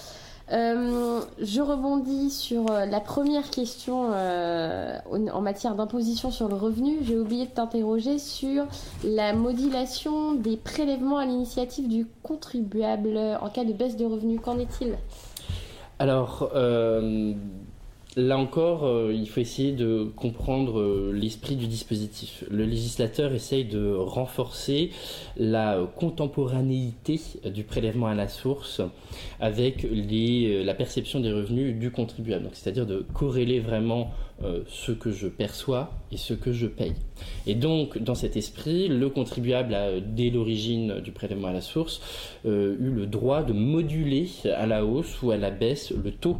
Euh, 0.52 1.22
je 1.42 1.62
rebondis 1.62 2.30
sur 2.30 2.70
euh, 2.70 2.86
la 2.86 3.00
première 3.00 3.50
question 3.50 4.10
euh, 4.12 4.98
en 5.10 5.42
matière 5.42 5.74
d'imposition 5.76 6.32
sur 6.32 6.50
le 6.50 6.56
revenu. 6.56 6.98
J'ai 7.04 7.18
oublié 7.18 7.46
de 7.46 7.52
t'interroger 7.52 8.20
sur 8.20 8.66
la 9.06 9.34
modulation 9.34 10.34
des 10.34 10.58
prélèvements 10.58 11.18
à 11.18 11.26
l'initiative 11.26 11.88
du 11.88 12.08
contribuable 12.24 13.18
en 13.42 13.50
cas 13.50 13.64
de 13.64 13.72
baisse 13.72 13.96
de 13.96 14.06
revenus. 14.06 14.42
Qu'en 14.44 14.60
est-il? 14.60 14.98
Alors, 16.00 16.52
Là 18.16 18.38
encore, 18.38 18.86
euh, 18.86 19.12
il 19.12 19.28
faut 19.28 19.40
essayer 19.40 19.72
de 19.72 20.04
comprendre 20.16 20.80
euh, 20.80 21.12
l'esprit 21.12 21.56
du 21.56 21.66
dispositif. 21.66 22.44
Le 22.52 22.64
législateur 22.64 23.34
essaye 23.34 23.66
de 23.66 23.92
renforcer 23.96 24.92
la 25.36 25.80
contemporanéité 25.96 27.20
du 27.46 27.64
prélèvement 27.64 28.06
à 28.06 28.14
la 28.14 28.28
source 28.28 28.82
avec 29.40 29.84
euh, 29.86 30.64
la 30.64 30.76
perception 30.76 31.22
des 31.22 31.32
revenus 31.32 31.76
du 31.76 31.90
contribuable. 31.90 32.50
C'est-à-dire 32.54 32.86
de 32.86 33.04
corréler 33.16 33.60
vraiment 33.60 34.12
ce 34.68 34.92
que 34.92 35.12
je 35.12 35.28
perçois 35.28 35.92
et 36.12 36.18
ce 36.18 36.34
que 36.34 36.52
je 36.52 36.68
paye. 36.68 36.94
Et 37.48 37.56
donc, 37.56 37.98
dans 37.98 38.16
cet 38.16 38.36
esprit, 38.36 38.88
le 38.88 39.10
contribuable 39.10 39.74
a, 39.74 40.00
dès 40.00 40.30
l'origine 40.30 41.00
du 41.00 41.12
prélèvement 41.12 41.48
à 41.48 41.54
la 41.54 41.62
source, 41.62 42.02
eu 42.46 42.50
le 42.90 43.06
droit 43.06 43.44
de 43.44 43.54
moduler 43.54 44.30
à 44.56 44.66
la 44.66 44.86
hausse 44.86 45.22
ou 45.22 45.32
à 45.32 45.38
la 45.38 45.52
baisse 45.52 45.92
le 45.92 46.12
taux 46.12 46.38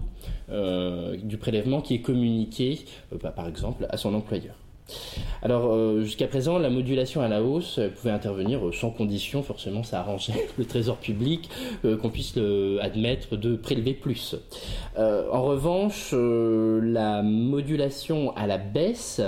euh, 0.50 1.16
du 1.18 1.38
prélèvement 1.38 1.82
qui 1.82 1.96
est 1.96 2.02
communiqué, 2.02 2.80
euh, 3.12 3.18
bah, 3.22 3.32
par 3.32 3.48
exemple, 3.48 3.88
à 3.90 3.98
son 3.98 4.14
employeur. 4.14 4.56
Alors 5.42 5.74
euh, 5.74 6.02
jusqu'à 6.04 6.28
présent, 6.28 6.58
la 6.58 6.70
modulation 6.70 7.22
à 7.22 7.28
la 7.28 7.44
hausse 7.44 7.80
pouvait 7.96 8.14
intervenir 8.14 8.62
sans 8.74 8.92
condition, 8.92 9.44
forcément 9.44 9.84
ça 9.84 10.00
arrangeait 10.00 10.48
le 10.58 10.66
trésor 10.66 10.98
public 10.98 11.50
qu'on 11.84 12.10
puisse 12.10 12.38
admettre 12.82 13.36
de 13.36 13.56
prélever 13.56 13.94
plus. 13.94 14.36
en 14.98 15.44
revanche, 15.44 16.14
la 16.14 17.22
modulation 17.24 18.36
à 18.36 18.48
la 18.48 18.58
baisse, 18.58 19.22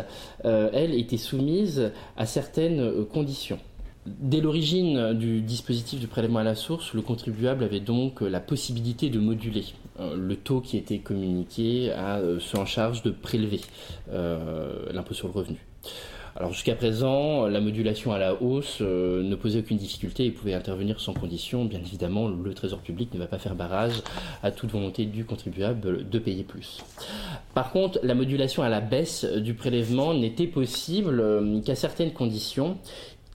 elle, 0.44 0.94
était 0.94 1.18
soumise 1.18 1.92
à 2.18 2.26
certaines 2.26 3.06
conditions. 3.06 3.60
Dès 4.06 4.40
l'origine 4.40 5.14
du 5.14 5.42
dispositif 5.42 6.00
du 6.00 6.08
prélèvement 6.08 6.40
à 6.40 6.44
la 6.44 6.54
source, 6.54 6.94
le 6.94 7.02
contribuable 7.02 7.64
avait 7.64 7.80
donc 7.80 8.22
la 8.22 8.40
possibilité 8.40 9.10
de 9.10 9.20
moduler 9.20 9.64
euh, 9.64 9.85
le 10.00 10.36
taux 10.36 10.62
qui 10.62 10.78
était 10.78 11.00
communiqué 11.00 11.92
à 11.92 12.18
euh, 12.18 12.40
ceux 12.40 12.58
en 12.58 12.66
charge 12.66 13.04
de 13.04 13.12
prélever 13.12 13.62
euh, 14.12 14.92
l'impôt 14.92 15.14
sur 15.14 15.28
le 15.28 15.34
revenu. 15.34 15.58
Alors 16.38 16.52
jusqu'à 16.52 16.76
présent, 16.76 17.48
la 17.48 17.62
modulation 17.62 18.12
à 18.12 18.20
la 18.20 18.42
hausse 18.42 18.82
ne 18.82 19.36
posait 19.36 19.60
aucune 19.60 19.78
difficulté 19.78 20.26
et 20.26 20.32
pouvait 20.32 20.54
intervenir 20.54 21.00
sans 21.00 21.14
condition. 21.14 21.64
Bien 21.64 21.80
évidemment, 21.80 22.28
le 22.28 22.54
Trésor 22.54 22.80
public 22.80 23.14
ne 23.14 23.20
va 23.20 23.28
pas 23.28 23.38
faire 23.38 23.56
barrage 23.56 24.04
à 24.44 24.52
toute 24.52 24.70
volonté 24.70 25.06
du 25.06 25.24
contribuable 25.24 26.10
de 26.10 26.20
payer 26.20 26.44
plus. 26.44 26.84
Par 27.54 27.72
contre, 27.72 28.00
la 28.04 28.16
modulation 28.16 28.64
à 28.64 28.68
la 28.68 28.82
baisse 28.82 29.24
du 29.24 29.54
prélèvement 29.54 30.14
n'était 30.14 30.48
possible 30.48 31.24
qu'à 31.64 31.76
certaines 31.76 32.12
conditions 32.12 32.80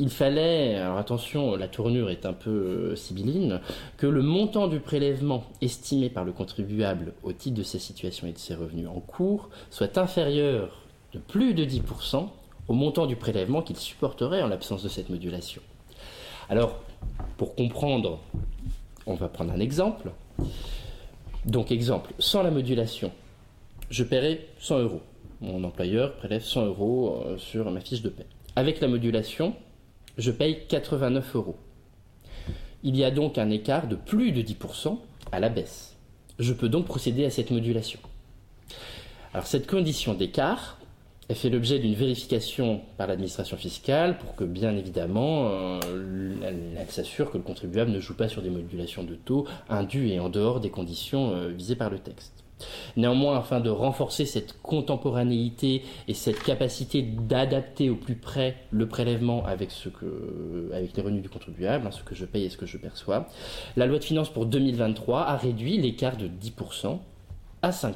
il 0.00 0.08
fallait, 0.08 0.76
alors 0.76 0.96
attention, 0.96 1.56
la 1.56 1.68
tournure 1.68 2.08
est 2.08 2.24
un 2.24 2.32
peu 2.32 2.50
euh, 2.50 2.96
sibylline, 2.96 3.60
que 3.98 4.06
le 4.06 4.22
montant 4.22 4.66
du 4.66 4.80
prélèvement 4.80 5.44
estimé 5.60 6.08
par 6.08 6.24
le 6.24 6.32
contribuable 6.32 7.12
au 7.22 7.32
titre 7.32 7.58
de 7.58 7.62
sa 7.62 7.78
situation 7.78 8.26
et 8.26 8.32
de 8.32 8.38
ses 8.38 8.54
revenus 8.54 8.88
en 8.88 9.00
cours 9.00 9.50
soit 9.68 9.98
inférieur 9.98 10.86
de 11.12 11.18
plus 11.18 11.52
de 11.52 11.66
10% 11.66 12.28
au 12.68 12.72
montant 12.72 13.06
du 13.06 13.14
prélèvement 13.14 13.60
qu'il 13.60 13.76
supporterait 13.76 14.42
en 14.42 14.48
l'absence 14.48 14.82
de 14.82 14.88
cette 14.88 15.10
modulation. 15.10 15.60
Alors, 16.48 16.80
pour 17.36 17.54
comprendre, 17.54 18.20
on 19.06 19.14
va 19.14 19.28
prendre 19.28 19.52
un 19.52 19.60
exemple. 19.60 20.12
Donc, 21.44 21.70
exemple, 21.72 22.12
sans 22.18 22.42
la 22.42 22.50
modulation, 22.50 23.12
je 23.90 24.02
paierai 24.02 24.48
100 24.60 24.78
euros. 24.78 25.02
Mon 25.42 25.62
employeur 25.64 26.16
prélève 26.16 26.42
100 26.42 26.66
euros 26.66 27.22
euh, 27.26 27.36
sur 27.36 27.70
ma 27.70 27.80
fiche 27.80 28.02
de 28.02 28.08
paie. 28.08 28.26
Avec 28.56 28.80
la 28.80 28.88
modulation, 28.88 29.54
je 30.18 30.30
paye 30.30 30.66
89 30.68 31.36
euros. 31.36 31.56
Il 32.82 32.96
y 32.96 33.04
a 33.04 33.10
donc 33.10 33.38
un 33.38 33.50
écart 33.50 33.88
de 33.88 33.96
plus 33.96 34.32
de 34.32 34.42
10% 34.42 34.98
à 35.32 35.40
la 35.40 35.48
baisse. 35.48 35.96
Je 36.38 36.52
peux 36.52 36.68
donc 36.68 36.86
procéder 36.86 37.24
à 37.24 37.30
cette 37.30 37.50
modulation. 37.50 38.00
Alors 39.32 39.46
cette 39.46 39.66
condition 39.66 40.14
d'écart, 40.14 40.80
fait 41.34 41.50
l'objet 41.50 41.78
d'une 41.78 41.94
vérification 41.94 42.80
par 42.96 43.06
l'administration 43.06 43.56
fiscale 43.56 44.18
pour 44.18 44.34
que, 44.34 44.44
bien 44.44 44.76
évidemment, 44.76 45.48
euh, 45.48 46.34
elle, 46.42 46.90
s'assure 46.90 47.30
que 47.30 47.38
le 47.38 47.42
contribuable 47.42 47.90
ne 47.90 48.00
joue 48.00 48.14
pas 48.14 48.28
sur 48.28 48.42
des 48.42 48.50
modulations 48.50 49.04
de 49.04 49.14
taux 49.14 49.46
indues 49.68 50.08
et 50.08 50.20
en 50.20 50.28
dehors 50.28 50.60
des 50.60 50.70
conditions 50.70 51.32
euh, 51.32 51.48
visées 51.48 51.76
par 51.76 51.90
le 51.90 51.98
texte. 51.98 52.44
Néanmoins, 52.96 53.38
afin 53.38 53.60
de 53.60 53.70
renforcer 53.70 54.26
cette 54.26 54.60
contemporanéité 54.62 55.82
et 56.08 56.14
cette 56.14 56.42
capacité 56.42 57.02
d'adapter 57.02 57.90
au 57.90 57.96
plus 57.96 58.16
près 58.16 58.56
le 58.70 58.88
prélèvement 58.88 59.44
avec, 59.46 59.70
ce 59.70 59.88
que, 59.88 60.70
avec 60.72 60.96
les 60.96 61.02
revenus 61.02 61.22
du 61.22 61.28
contribuable, 61.28 61.86
hein, 61.86 61.90
ce 61.90 62.02
que 62.02 62.14
je 62.14 62.24
paye 62.24 62.44
et 62.44 62.50
ce 62.50 62.56
que 62.56 62.66
je 62.66 62.78
perçois, 62.78 63.26
la 63.76 63.86
loi 63.86 63.98
de 63.98 64.04
finances 64.04 64.30
pour 64.30 64.46
2023 64.46 65.22
a 65.22 65.36
réduit 65.36 65.78
l'écart 65.78 66.16
de 66.16 66.28
10% 66.28 66.98
à 67.62 67.70
5%. 67.70 67.92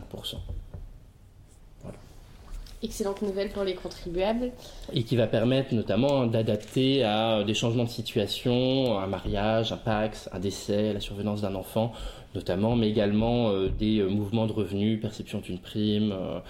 Excellente 2.84 3.22
nouvelle 3.22 3.48
pour 3.48 3.64
les 3.64 3.74
contribuables. 3.74 4.50
Et 4.92 5.04
qui 5.04 5.16
va 5.16 5.26
permettre 5.26 5.72
notamment 5.72 6.26
d'adapter 6.26 7.02
à 7.02 7.42
des 7.42 7.54
changements 7.54 7.84
de 7.84 7.88
situation, 7.88 8.98
un 8.98 9.06
mariage, 9.06 9.72
un 9.72 9.78
PAX, 9.78 10.28
un 10.32 10.38
décès, 10.38 10.92
la 10.92 11.00
survenance 11.00 11.40
d'un 11.40 11.54
enfant, 11.54 11.92
notamment, 12.34 12.76
mais 12.76 12.90
également 12.90 13.48
euh, 13.48 13.68
des 13.68 14.00
euh, 14.00 14.08
mouvements 14.08 14.46
de 14.46 14.52
revenus, 14.52 15.00
perception 15.00 15.38
d'une 15.38 15.58
prime 15.58 16.12
euh, 16.12 16.40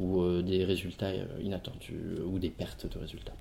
ou 0.00 0.42
des 0.42 0.64
résultats 0.64 1.10
inattendus 1.40 2.18
ou 2.26 2.38
des 2.38 2.50
pertes 2.50 2.86
de 2.92 2.98
résultats. 2.98 3.32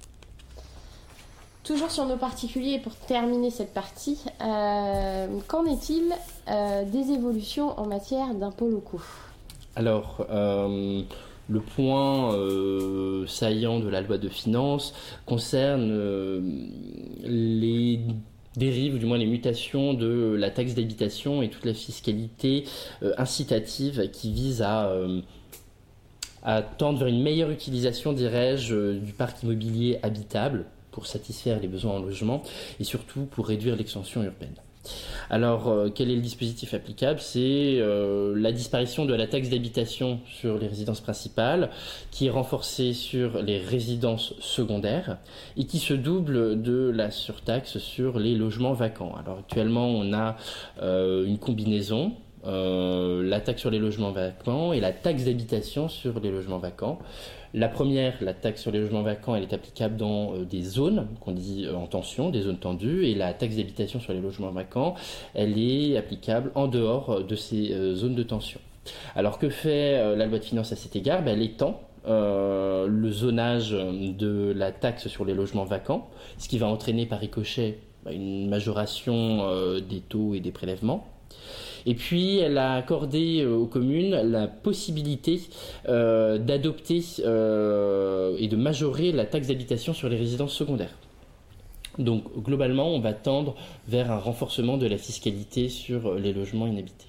Toujours 1.64 1.90
sur 1.90 2.06
nos 2.06 2.18
particuliers, 2.18 2.80
pour 2.80 2.94
terminer 2.94 3.50
cette 3.50 3.74
partie, 3.74 4.20
qu'en 4.40 5.66
est-il 5.66 6.14
des 6.92 7.12
évolutions 7.12 7.80
en 7.80 7.88
matière 7.88 8.34
d'impôts 8.34 8.70
locaux? 8.70 9.02
Alors, 9.78 10.26
le 10.30 11.60
point 11.62 12.38
saillant 13.28 13.80
de 13.80 13.88
la 13.88 14.02
loi 14.02 14.18
de 14.18 14.28
finances 14.28 14.94
concerne 15.26 15.90
les 17.24 18.02
dérive, 18.56 18.96
ou 18.96 18.98
du 18.98 19.06
moins 19.06 19.18
les 19.18 19.26
mutations 19.26 19.94
de 19.94 20.36
la 20.38 20.50
taxe 20.50 20.74
d'habitation 20.74 21.42
et 21.42 21.50
toute 21.50 21.66
la 21.66 21.74
fiscalité 21.74 22.66
euh, 23.02 23.14
incitative 23.18 24.10
qui 24.12 24.32
vise 24.32 24.62
à, 24.62 24.88
euh, 24.88 25.22
à, 26.44 26.62
tendre 26.62 27.00
vers 27.00 27.08
une 27.08 27.22
meilleure 27.22 27.50
utilisation, 27.50 28.14
dirais-je, 28.14 28.76
euh, 28.76 29.00
du 29.00 29.14
parc 29.14 29.44
immobilier 29.44 30.00
habitable 30.04 30.66
pour 30.92 31.08
satisfaire 31.08 31.60
les 31.60 31.68
besoins 31.68 31.94
en 31.94 32.00
logement 32.00 32.44
et 32.80 32.84
surtout 32.84 33.26
pour 33.26 33.48
réduire 33.48 33.76
l'extension 33.76 34.24
urbaine. 34.24 34.56
Alors, 35.30 35.70
euh, 35.70 35.90
quel 35.94 36.12
est 36.12 36.16
le 36.16 36.22
dispositif 36.22 36.74
applicable? 36.74 37.20
C'est 37.20 37.78
euh, 37.80 38.34
la 38.38 38.52
disparition 38.52 39.06
de 39.06 39.14
la 39.14 39.28
taxe 39.28 39.50
d'habitation 39.50 40.20
sur 40.26 40.58
les 40.58 40.68
résidences 40.68 41.02
principales, 41.02 41.70
qui 42.12 42.28
est 42.28 42.30
renforcée 42.30 42.94
sur 42.94 43.42
les 43.42 43.60
résidences 43.60 44.34
secondaires 44.40 45.18
et 45.58 45.66
qui 45.66 45.80
se 45.80 45.94
double 45.94 46.62
de 46.62 46.92
la 46.94 47.12
surtaxe 47.12 47.78
sur 47.78 48.20
les 48.20 48.36
logements 48.36 48.74
vacants. 48.74 49.16
Alors, 49.16 49.40
actuellement, 49.40 49.88
on 49.88 50.14
a 50.14 50.36
euh, 50.82 51.26
une 51.26 51.40
combinaison 51.40 52.14
la 52.46 53.40
taxe 53.40 53.62
sur 53.62 53.72
les 53.72 53.80
logements 53.80 54.12
vacants 54.12 54.74
et 54.74 54.80
la 54.80 54.92
taxe 54.92 55.26
d'habitation 55.26 55.88
sur 55.90 56.20
les 56.20 56.32
logements 56.32 56.60
vacants. 56.60 57.00
La 57.56 57.68
première, 57.68 58.16
la 58.22 58.34
taxe 58.34 58.64
sur 58.64 58.72
les 58.72 58.80
logements 58.80 59.04
vacants, 59.04 59.36
elle 59.36 59.44
est 59.44 59.54
applicable 59.54 59.96
dans 59.96 60.34
euh, 60.34 60.44
des 60.44 60.64
zones 60.64 61.08
qu'on 61.20 61.34
dit 61.34 61.66
euh, 61.66 61.76
en 61.76 61.86
tension, 61.86 62.32
des 62.32 62.42
zones 62.42 62.58
tendues, 62.58 63.06
et 63.06 63.14
la 63.14 63.32
taxe 63.34 63.58
d'habitation 63.58 64.00
sur 64.00 64.12
les 64.12 64.22
logements 64.22 64.50
vacants, 64.50 64.96
elle 65.36 65.60
est 65.60 65.96
applicable 65.96 66.52
en 66.56 66.68
dehors 66.68 67.12
euh, 67.12 67.24
de 67.24 67.36
ces 67.36 67.94
zones 67.94 68.16
de 68.16 68.24
tension. 68.24 68.60
Alors 69.16 69.38
que 69.38 69.50
fait 69.50 70.16
la 70.16 70.26
loi 70.26 70.40
de 70.40 70.44
finances 70.44 70.72
à 70.74 70.76
cet 70.76 70.96
égard? 70.96 71.24
Ben, 71.24 71.34
Elle 71.34 71.44
étend 71.44 71.80
le 72.06 73.12
zonage 73.12 73.72
de 73.72 74.52
la 74.54 74.74
taxe 74.74 75.08
sur 75.08 75.24
les 75.24 75.34
logements 75.34 75.64
vacants, 75.64 76.10
ce 76.38 76.50
qui 76.50 76.58
va 76.58 76.68
entraîner 76.68 77.06
par 77.06 77.20
ricochet 77.20 77.78
ben, 78.04 78.14
une 78.14 78.50
majoration 78.50 79.80
des 79.80 80.02
taux 80.02 80.34
et 80.34 80.42
des 80.42 80.52
prélèvements. 80.52 81.08
Et 81.86 81.96
puis, 81.96 82.38
elle 82.38 82.58
a 82.58 82.76
accordé 82.76 83.42
euh, 83.42 83.56
aux 83.56 83.66
communes 83.66 84.12
la 84.12 84.48
possibilité 84.48 85.42
euh, 85.90 86.38
d'adopter 86.38 87.04
euh, 87.20 88.36
et 88.40 88.48
de 88.48 88.56
majorer 88.56 89.12
la 89.12 89.26
taxe 89.26 89.48
d'habitation 89.48 89.94
sur 89.94 90.10
les 90.10 90.18
résidences 90.18 90.54
secondaires. 90.54 90.96
Donc, 92.00 92.24
globalement, 92.40 92.88
on 92.88 93.00
va 93.00 93.14
tendre 93.14 93.56
vers 93.88 94.12
un 94.12 94.18
renforcement 94.18 94.78
de 94.78 94.88
la 94.88 94.98
fiscalité 94.98 95.70
sur 95.70 96.16
les 96.16 96.34
logements 96.34 96.68
inhabités. 96.68 97.08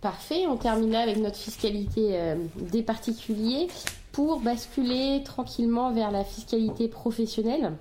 Parfait, 0.00 0.46
on 0.46 0.56
termine 0.56 0.94
avec 0.94 1.18
notre 1.18 1.36
fiscalité 1.36 2.34
des 2.70 2.82
particuliers 2.82 3.66
pour 4.12 4.40
basculer 4.40 5.22
tranquillement 5.22 5.92
vers 5.92 6.12
la 6.12 6.24
fiscalité 6.24 6.88
professionnelle. 6.88 7.72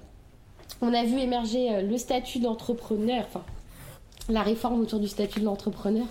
On 0.81 0.93
a 0.93 1.03
vu 1.03 1.19
émerger 1.19 1.84
le 1.84 1.97
statut 1.97 2.39
d'entrepreneur, 2.39 3.25
la 4.30 4.42
réforme 4.42 4.82
autour 4.82 5.00
du 5.00 5.08
statut 5.08 5.40
de 5.40 5.46
l'entrepreneur. 5.46 6.06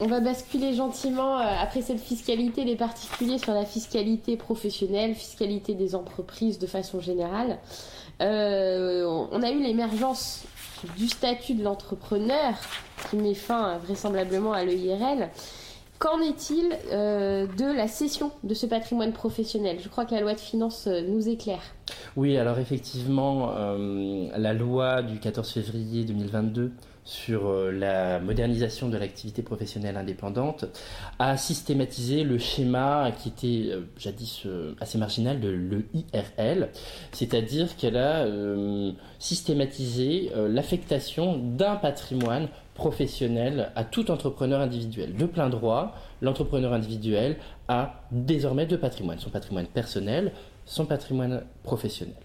On 0.00 0.06
va 0.06 0.20
basculer 0.20 0.74
gentiment, 0.74 1.38
euh, 1.38 1.44
après 1.60 1.82
cette 1.82 2.00
fiscalité 2.00 2.64
des 2.64 2.76
particuliers, 2.76 3.38
sur 3.38 3.52
la 3.52 3.64
fiscalité 3.64 4.36
professionnelle, 4.36 5.14
fiscalité 5.14 5.74
des 5.74 5.96
entreprises 5.96 6.60
de 6.60 6.68
façon 6.68 7.00
générale. 7.00 7.58
Euh, 8.20 9.04
on 9.32 9.42
a 9.42 9.50
eu 9.50 9.60
l'émergence 9.60 10.44
du 10.96 11.08
statut 11.08 11.54
de 11.54 11.64
l'entrepreneur 11.64 12.54
qui 13.10 13.16
met 13.16 13.34
fin 13.34 13.78
vraisemblablement 13.78 14.52
à 14.52 14.64
l'EIRL. 14.64 15.30
Qu'en 15.98 16.20
est-il 16.20 16.72
euh, 16.92 17.48
de 17.58 17.64
la 17.64 17.88
cession 17.88 18.30
de 18.44 18.54
ce 18.54 18.66
patrimoine 18.66 19.12
professionnel? 19.12 19.78
Je 19.82 19.88
crois 19.88 20.04
que 20.04 20.14
la 20.14 20.20
loi 20.20 20.34
de 20.34 20.38
finances 20.38 20.86
nous 20.86 21.28
éclaire. 21.28 21.62
Oui, 22.14 22.36
alors 22.36 22.60
effectivement, 22.60 23.52
la 24.36 24.52
loi 24.52 25.02
du 25.02 25.18
14 25.18 25.50
février 25.50 26.04
2022 26.04 26.72
sur 27.08 27.46
euh, 27.46 27.72
la 27.72 28.20
modernisation 28.20 28.90
de 28.90 28.98
l'activité 28.98 29.40
professionnelle 29.42 29.96
indépendante, 29.96 30.66
a 31.18 31.38
systématisé 31.38 32.22
le 32.22 32.36
schéma 32.36 33.12
qui 33.18 33.30
était 33.30 33.72
euh, 33.72 33.80
jadis 33.96 34.42
euh, 34.44 34.74
assez 34.78 34.98
marginal 34.98 35.40
de 35.40 35.48
l'EIRL, 35.48 36.68
c'est-à-dire 37.12 37.76
qu'elle 37.76 37.96
a 37.96 38.26
systématisé 39.18 40.30
l'affectation 40.36 41.38
d'un 41.38 41.76
patrimoine 41.76 42.48
professionnel 42.74 43.72
à 43.74 43.84
tout 43.84 44.10
entrepreneur 44.10 44.60
individuel. 44.60 45.14
De 45.14 45.24
plein 45.24 45.48
droit, 45.48 45.94
l'entrepreneur 46.20 46.74
individuel 46.74 47.36
a 47.68 48.02
désormais 48.12 48.66
deux 48.66 48.78
patrimoines, 48.78 49.18
son 49.18 49.30
patrimoine 49.30 49.66
personnel, 49.66 50.32
son 50.66 50.84
patrimoine 50.84 51.42
professionnel. 51.62 52.16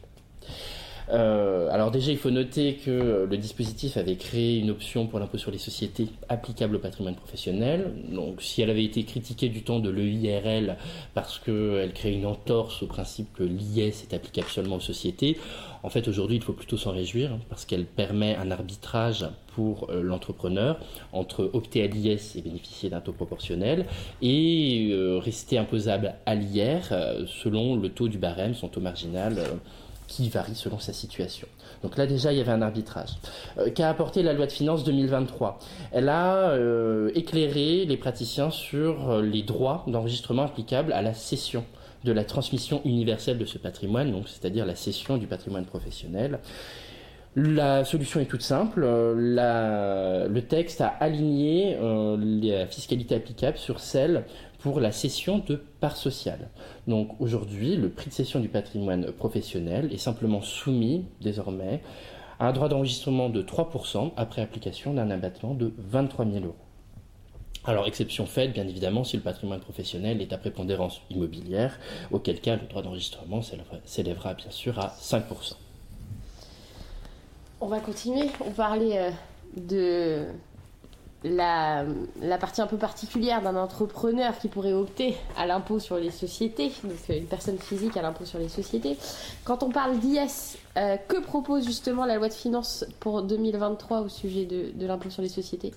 Euh, 1.09 1.69
alors 1.71 1.91
déjà, 1.91 2.11
il 2.11 2.17
faut 2.17 2.31
noter 2.31 2.75
que 2.75 3.27
le 3.29 3.37
dispositif 3.37 3.97
avait 3.97 4.15
créé 4.15 4.59
une 4.59 4.69
option 4.69 5.07
pour 5.07 5.19
l'impôt 5.19 5.37
sur 5.37 5.51
les 5.51 5.57
sociétés 5.57 6.07
applicable 6.29 6.75
au 6.75 6.79
patrimoine 6.79 7.15
professionnel. 7.15 7.93
Donc 8.09 8.41
si 8.41 8.61
elle 8.61 8.69
avait 8.69 8.83
été 8.83 9.03
critiquée 9.03 9.49
du 9.49 9.63
temps 9.63 9.79
de 9.79 9.89
l'EIRL 9.89 10.77
parce 11.13 11.39
qu'elle 11.39 11.91
crée 11.93 12.13
une 12.13 12.25
entorse 12.25 12.83
au 12.83 12.87
principe 12.87 13.33
que 13.33 13.43
l'IS 13.43 14.03
est 14.03 14.13
applicable 14.13 14.47
seulement 14.47 14.77
aux 14.77 14.81
sociétés, 14.81 15.37
en 15.83 15.89
fait 15.89 16.07
aujourd'hui 16.07 16.37
il 16.37 16.43
faut 16.43 16.53
plutôt 16.53 16.77
s'en 16.77 16.91
réjouir 16.91 17.37
parce 17.49 17.65
qu'elle 17.65 17.85
permet 17.85 18.35
un 18.35 18.51
arbitrage 18.51 19.25
pour 19.55 19.89
euh, 19.89 20.01
l'entrepreneur 20.01 20.79
entre 21.11 21.49
opter 21.53 21.83
à 21.83 21.87
l'IS 21.87 22.35
et 22.35 22.41
bénéficier 22.41 22.89
d'un 22.89 23.01
taux 23.01 23.13
proportionnel 23.13 23.85
et 24.21 24.89
euh, 24.91 25.19
rester 25.19 25.57
imposable 25.57 26.15
à 26.25 26.35
l'IR 26.35 26.81
selon 27.27 27.75
le 27.75 27.89
taux 27.89 28.07
du 28.07 28.17
barème, 28.17 28.53
son 28.53 28.67
taux 28.67 28.81
marginal 28.81 29.37
qui 30.13 30.29
varie 30.29 30.53
selon 30.53 30.77
sa 30.77 30.93
situation. 30.93 31.47
Donc 31.81 31.97
là 31.97 32.05
déjà, 32.05 32.31
il 32.31 32.37
y 32.37 32.41
avait 32.41 32.51
un 32.51 32.61
arbitrage. 32.61 33.09
Euh, 33.57 33.71
qu'a 33.71 33.89
apporté 33.89 34.21
la 34.21 34.33
loi 34.33 34.45
de 34.45 34.51
finances 34.51 34.83
2023 34.83 35.57
Elle 35.91 36.09
a 36.09 36.51
euh, 36.51 37.09
éclairé 37.15 37.85
les 37.85 37.97
praticiens 37.97 38.51
sur 38.51 39.09
euh, 39.09 39.21
les 39.23 39.41
droits 39.41 39.83
d'enregistrement 39.87 40.43
applicables 40.43 40.93
à 40.93 41.01
la 41.01 41.13
cession 41.15 41.65
de 42.03 42.11
la 42.11 42.23
transmission 42.23 42.81
universelle 42.85 43.39
de 43.39 43.45
ce 43.45 43.57
patrimoine, 43.57 44.11
donc 44.11 44.27
c'est-à-dire 44.27 44.65
la 44.65 44.75
cession 44.75 45.17
du 45.17 45.25
patrimoine 45.25 45.65
professionnel. 45.65 46.39
La 47.35 47.83
solution 47.83 48.19
est 48.19 48.25
toute 48.25 48.43
simple. 48.43 48.81
le 48.81 50.39
texte 50.41 50.81
a 50.81 50.89
aligné 50.99 51.75
la 51.79 52.67
fiscalité 52.67 53.15
applicable 53.15 53.57
sur 53.57 53.79
celle 53.79 54.25
pour 54.63 54.79
la 54.79 54.93
cession 54.93 55.39
de 55.39 55.57
parts 55.81 55.97
sociales. 55.97 56.49
Donc 56.87 57.19
aujourd'hui, 57.19 57.75
le 57.75 57.89
prix 57.89 58.07
de 58.09 58.13
cession 58.13 58.39
du 58.39 58.47
patrimoine 58.47 59.11
professionnel 59.11 59.91
est 59.91 59.97
simplement 59.97 60.41
soumis 60.41 61.03
désormais 61.19 61.81
à 62.39 62.47
un 62.47 62.53
droit 62.53 62.69
d'enregistrement 62.69 63.29
de 63.29 63.41
3% 63.43 64.13
après 64.15 64.41
application 64.41 64.93
d'un 64.93 65.11
abattement 65.11 65.53
de 65.53 65.73
23 65.77 66.25
000 66.25 66.45
euros. 66.45 66.55
Alors, 67.65 67.87
exception 67.87 68.25
faite, 68.25 68.53
bien 68.53 68.65
évidemment, 68.65 69.03
si 69.03 69.17
le 69.17 69.23
patrimoine 69.23 69.59
professionnel 69.59 70.21
est 70.21 70.31
à 70.31 70.37
prépondérance 70.37 71.01
immobilière, 71.09 71.77
auquel 72.11 72.39
cas 72.39 72.55
le 72.55 72.65
droit 72.67 72.81
d'enregistrement 72.81 73.41
s'élèvera 73.85 74.33
bien 74.33 74.51
sûr 74.51 74.79
à 74.79 74.95
5%. 74.97 75.55
On 77.59 77.67
va 77.67 77.81
continuer. 77.81 78.29
On 78.45 78.51
parlait 78.51 78.97
euh, 78.97 79.11
de 79.57 80.25
la, 81.23 81.85
partie 82.39 82.61
un 82.61 82.67
peu 82.67 82.77
particulière 82.77 83.41
d'un 83.41 83.55
entrepreneur 83.55 84.37
qui 84.37 84.47
pourrait 84.47 84.73
opter 84.73 85.15
à 85.37 85.45
l'impôt 85.45 85.79
sur 85.79 85.97
les 85.97 86.11
sociétés, 86.11 86.71
donc 86.83 86.93
euh, 87.09 87.17
une 87.17 87.25
personne 87.25 87.57
physique 87.57 87.95
à 87.97 88.01
l'impôt 88.01 88.25
sur 88.25 88.39
les 88.39 88.49
sociétés. 88.49 88.97
Quand 89.43 89.63
on 89.63 89.69
parle 89.69 89.99
d'IS, 89.99 90.57
euh, 90.77 90.97
que 91.07 91.21
propose 91.21 91.65
justement 91.65 92.05
la 92.05 92.15
loi 92.15 92.27
de 92.27 92.33
finances 92.33 92.85
pour 92.99 93.23
2023 93.23 94.01
au 94.01 94.09
sujet 94.09 94.45
de, 94.45 94.85
l'impôt 94.85 95.09
sur 95.09 95.21
les 95.21 95.29
sociétés? 95.29 95.73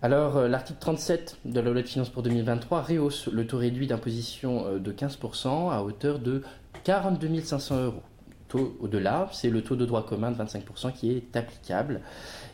Alors, 0.00 0.36
euh, 0.36 0.48
l'article 0.48 0.78
37 0.80 1.38
de 1.44 1.60
la 1.60 1.70
loi 1.70 1.82
de 1.82 1.86
finances 1.86 2.10
pour 2.10 2.22
2023 2.22 2.82
rehausse 2.82 3.28
le 3.28 3.46
taux 3.46 3.58
réduit 3.58 3.86
d'imposition 3.86 4.78
de 4.78 4.92
15% 4.92 5.72
à 5.72 5.82
hauteur 5.82 6.18
de 6.18 6.42
42 6.84 7.40
500 7.40 7.84
euros. 7.84 8.02
Au-delà, 8.54 9.28
c'est 9.32 9.50
le 9.50 9.62
taux 9.62 9.76
de 9.76 9.86
droit 9.86 10.04
commun 10.04 10.30
de 10.30 10.36
25% 10.36 10.92
qui 10.92 11.10
est 11.10 11.36
applicable. 11.36 12.00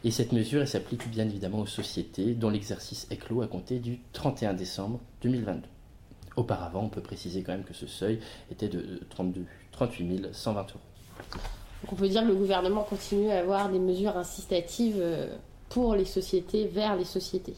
Et 0.05 0.11
cette 0.11 0.33
mesure 0.33 0.67
s'applique 0.67 1.09
bien 1.11 1.25
évidemment 1.25 1.61
aux 1.61 1.67
sociétés 1.67 2.35
dont 2.35 2.51
l'exercice 2.51 3.07
est 3.11 3.17
clos 3.17 3.43
à 3.43 3.47
compter 3.47 3.79
du 3.79 4.01
31 4.13 4.55
décembre 4.55 5.01
2022. 5.23 5.63
Auparavant, 6.37 6.85
on 6.85 6.89
peut 6.89 7.01
préciser 7.01 7.43
quand 7.43 7.53
même 7.53 7.65
que 7.65 7.75
ce 7.75 7.87
seuil 7.87 8.21
était 8.51 8.69
de 8.69 9.01
32, 9.11 9.45
38 9.73 10.29
120 10.33 10.61
euros. 10.61 10.81
Donc 11.83 11.93
on 11.93 11.97
peut 11.97 12.09
dire 12.09 12.23
que 12.23 12.29
le 12.29 12.35
gouvernement 12.35 12.83
continue 12.83 13.31
à 13.31 13.41
avoir 13.41 13.69
des 13.69 13.79
mesures 13.79 14.17
incitatives 14.17 14.99
euh, 14.99 15.35
pour 15.69 15.95
les 15.95 16.05
sociétés, 16.05 16.67
vers 16.67 16.97
les 16.97 17.05
sociétés. 17.05 17.55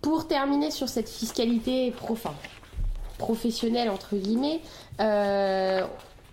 Pour 0.00 0.26
terminer 0.26 0.70
sur 0.70 0.88
cette 0.88 1.08
fiscalité 1.08 1.92
professionnelle, 3.18 3.90
entre 3.90 4.16
guillemets, 4.16 4.60
euh, 5.00 5.86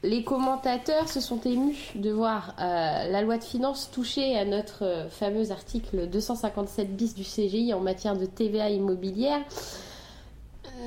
les 0.04 0.24
commentateurs 0.24 1.10
se 1.10 1.20
sont 1.20 1.42
émus 1.42 1.92
de 1.96 2.12
voir 2.12 2.56
euh, 2.60 3.12
la 3.12 3.22
loi 3.22 3.38
de 3.38 3.44
finances 3.44 3.92
toucher 3.92 4.38
à 4.38 4.46
notre 4.46 4.84
euh, 4.84 5.10
fameux 5.10 5.52
article 5.52 6.08
257 6.08 6.96
bis 6.96 7.16
du 7.16 7.24
CGI 7.24 7.74
en 7.74 7.82
matière 7.82 8.18
de 8.18 8.26
TVA 8.26 8.70
immobilière. 8.70 9.42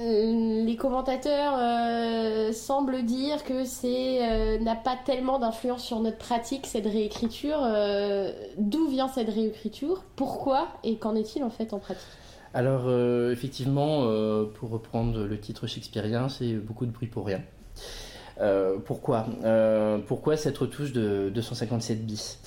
Euh, 0.00 0.64
les 0.64 0.76
commentateurs 0.76 2.54
semblent 2.54 3.02
dire 3.02 3.44
que 3.44 3.64
c'est 3.64 4.58
n'a 4.60 4.74
pas 4.74 4.96
tellement 5.04 5.38
d'influence 5.38 5.84
sur 5.84 6.00
notre 6.00 6.16
pratique 6.16 6.66
cette 6.66 6.86
réécriture. 6.86 7.58
D'où 8.56 8.88
vient 8.88 9.08
cette 9.08 9.28
réécriture? 9.28 10.02
Pourquoi 10.16 10.68
Et 10.82 10.96
qu'en 10.96 11.14
est-il 11.14 11.44
en 11.44 11.50
fait 11.50 11.74
en 11.74 11.78
pratique? 11.78 12.02
Alors 12.54 12.90
effectivement, 13.30 14.06
pour 14.54 14.70
reprendre 14.70 15.24
le 15.24 15.38
titre 15.38 15.66
shakespearien, 15.66 16.30
c'est 16.30 16.54
beaucoup 16.54 16.86
de 16.86 16.90
bruit 16.90 17.08
pour 17.08 17.26
rien. 17.26 17.42
Pourquoi? 18.84 19.26
Pourquoi 20.06 20.36
cette 20.36 20.58
retouche 20.58 20.92
de 20.92 21.30
257 21.34 22.06
bis? 22.06 22.38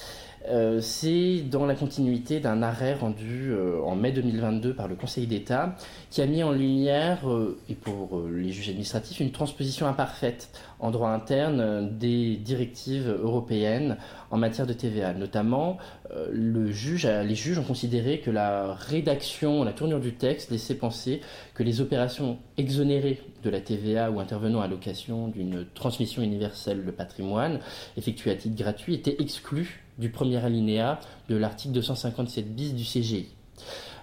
Euh, 0.47 0.79
c'est 0.79 1.41
dans 1.41 1.65
la 1.65 1.73
continuité 1.73 2.39
d'un 2.39 2.61
arrêt 2.61 2.93
rendu 2.93 3.49
euh, 3.51 3.81
en 3.83 3.95
mai 3.95 4.11
2022 4.11 4.75
par 4.75 4.87
le 4.87 4.95
Conseil 4.95 5.25
d'État 5.25 5.75
qui 6.11 6.21
a 6.21 6.27
mis 6.27 6.43
en 6.43 6.51
lumière, 6.51 7.27
euh, 7.27 7.57
et 7.67 7.73
pour 7.73 8.21
les 8.29 8.51
juges 8.51 8.69
administratifs, 8.69 9.19
une 9.19 9.31
transposition 9.31 9.87
imparfaite 9.87 10.49
en 10.79 10.91
droit 10.91 11.09
interne 11.09 11.97
des 11.97 12.35
directives 12.35 13.09
européennes 13.09 13.97
en 14.29 14.37
matière 14.37 14.67
de 14.67 14.73
TVA. 14.73 15.13
Notamment, 15.13 15.77
les 16.31 16.71
juges 16.71 17.07
ont 17.57 17.63
considéré 17.63 18.19
que 18.19 18.29
la 18.29 18.73
rédaction, 18.73 19.63
la 19.63 19.71
tournure 19.71 19.99
du 19.99 20.13
texte 20.13 20.51
laissait 20.51 20.75
penser 20.75 21.21
que 21.53 21.63
les 21.63 21.81
opérations 21.81 22.37
exonérées 22.57 23.21
de 23.45 23.49
la 23.51 23.61
TVA 23.61 24.11
ou 24.11 24.19
intervenant 24.19 24.61
à 24.61 24.67
l'occasion 24.67 25.27
d'une 25.27 25.65
transmission 25.73 26.21
universelle 26.23 26.83
de 26.83 26.91
patrimoine 26.91 27.59
effectuée 27.95 28.31
à 28.31 28.35
titre 28.35 28.57
gratuit 28.57 28.95
étaient 28.95 29.21
exclues 29.21 29.83
du 29.99 30.09
premier 30.09 30.43
alinéa 30.43 30.99
de 31.29 31.35
l'article 31.37 31.75
257 31.75 32.53
bis 32.53 32.73
du 32.73 32.83
CGI. 32.83 33.27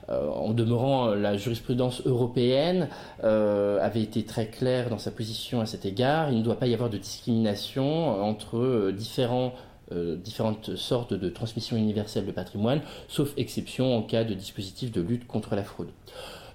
Euh, 0.09 0.29
en 0.29 0.53
demeurant, 0.53 1.09
la 1.09 1.37
jurisprudence 1.37 2.03
européenne 2.07 2.89
euh, 3.25 3.79
avait 3.81 4.03
été 4.03 4.25
très 4.25 4.47
claire 4.47 4.89
dans 4.91 4.99
sa 4.99 5.11
position 5.11 5.61
à 5.61 5.67
cet 5.67 5.85
égard. 5.85 6.31
Il 6.31 6.39
ne 6.39 6.43
doit 6.43 6.59
pas 6.59 6.67
y 6.67 6.75
avoir 6.75 6.91
de 6.91 6.99
discrimination 6.99 8.23
entre 8.23 8.59
euh, 8.59 8.93
différentes 8.93 10.77
sortes 10.77 11.15
de 11.15 11.29
transmission 11.29 11.77
universelle 11.77 12.27
de 12.27 12.33
patrimoine, 12.33 12.81
sauf 13.09 13.33
exception 13.37 13.97
en 13.97 14.03
cas 14.03 14.25
de 14.25 14.35
dispositif 14.35 14.91
de 14.91 15.01
lutte 15.01 15.27
contre 15.27 15.55
la 15.55 15.65
fraude. 15.65 15.89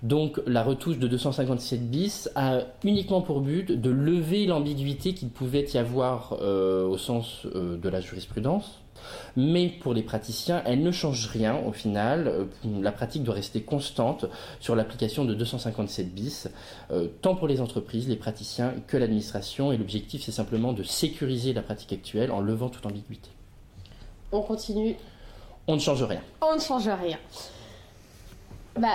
Donc 0.04 0.40
la 0.46 0.64
retouche 0.64 1.00
de 1.00 1.08
257 1.08 1.90
bis 1.90 2.30
a 2.36 2.60
uniquement 2.84 3.22
pour 3.22 3.42
but 3.42 3.72
de 3.72 3.90
lever 3.90 4.46
l'ambiguïté 4.46 5.14
qu'il 5.14 5.30
pouvait 5.30 5.66
y 5.74 5.78
avoir 5.78 6.34
au 6.42 6.98
sens 6.98 7.46
de 7.46 7.90
la 7.90 8.02
jurisprudence, 8.02 8.82
mais 9.36 9.70
pour 9.70 9.94
les 9.94 10.04
praticiens, 10.04 10.62
elle 10.66 10.82
ne 10.82 10.92
change 10.92 11.28
rien 11.28 11.58
au 11.66 11.72
final. 11.72 12.28
Euh, 12.28 12.46
la 12.82 12.92
pratique 12.92 13.24
doit 13.24 13.36
rester 13.36 13.62
constante 13.62 14.26
sur 14.60 14.76
l'application 14.76 15.26
de 15.26 15.34
257 15.34 16.14
bis, 16.14 16.50
euh, 16.92 17.08
tant 17.22 17.36
pour 17.36 17.48
les 17.48 17.62
entreprises, 17.62 18.08
les 18.08 18.16
praticiens 18.16 18.74
que 18.88 18.98
l'administration. 18.98 19.72
Et 19.72 19.78
l'objectif, 19.78 20.24
c'est 20.24 20.32
simplement 20.32 20.74
de 20.74 20.84
sécuriser 20.84 21.54
la 21.54 21.62
pratique 21.62 21.94
actuelle 21.94 22.32
en 22.32 22.42
levant 22.42 22.70
toute 22.70 22.86
ambiguïté. 22.86 23.30
On 24.32 24.42
continue. 24.42 24.96
On 25.68 25.76
ne 25.76 25.80
change 25.80 26.04
rien. 26.04 26.22
On 26.42 26.56
ne 26.56 26.62
change 26.62 26.88
rien. 26.88 27.18
Bah, 28.80 28.90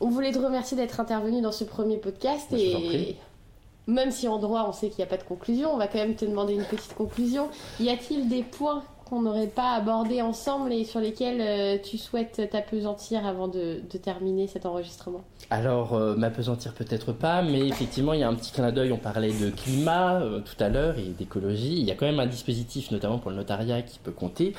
on 0.00 0.08
voulait 0.08 0.32
te 0.32 0.38
remercier 0.38 0.76
d'être 0.76 1.00
intervenu 1.00 1.40
dans 1.40 1.52
ce 1.52 1.64
premier 1.64 1.96
podcast 1.96 2.52
et 2.52 3.16
même 3.86 4.10
si 4.10 4.28
en 4.28 4.38
droit 4.38 4.66
on 4.68 4.72
sait 4.72 4.88
qu'il 4.88 4.98
n'y 4.98 5.04
a 5.04 5.06
pas 5.06 5.16
de 5.16 5.26
conclusion, 5.26 5.72
on 5.72 5.78
va 5.78 5.88
quand 5.88 5.98
même 5.98 6.14
te 6.14 6.24
demander 6.24 6.54
une 6.54 6.64
petite 6.64 6.94
conclusion. 6.94 7.48
Y 7.80 7.88
a-t-il 7.88 8.28
des 8.28 8.42
points 8.42 8.84
qu'on 9.08 9.22
n'aurait 9.22 9.46
pas 9.46 9.72
abordé 9.72 10.22
ensemble 10.22 10.72
et 10.72 10.84
sur 10.84 11.00
lesquels 11.00 11.40
euh, 11.40 11.78
tu 11.82 11.98
souhaites 11.98 12.48
t'apesantir 12.50 13.26
avant 13.26 13.48
de, 13.48 13.80
terminer 14.02 14.46
cet 14.46 14.66
enregistrement? 14.66 15.22
Alors, 15.50 15.94
euh, 15.94 16.14
m'apesantir 16.14 16.74
peut-être 16.74 17.12
pas, 17.12 17.42
mais 17.42 17.66
effectivement, 17.66 18.12
il 18.12 18.20
y 18.20 18.22
a 18.22 18.28
un 18.28 18.34
petit 18.34 18.52
clin 18.52 18.70
d'œil. 18.70 18.92
On 18.92 18.98
parlait 18.98 19.32
de 19.32 19.50
climat 19.50 20.20
euh, 20.20 20.40
tout 20.40 20.62
à 20.62 20.68
l'heure 20.68 20.98
et 20.98 21.08
d'écologie. 21.18 21.78
Il 21.78 21.84
y 21.84 21.90
a 21.90 21.94
quand 21.94 22.06
même 22.06 22.20
un 22.20 22.26
dispositif, 22.26 22.90
notamment 22.90 23.18
pour 23.18 23.30
le 23.30 23.36
notariat, 23.36 23.82
qui 23.82 23.98
peut 23.98 24.12
compter. 24.12 24.54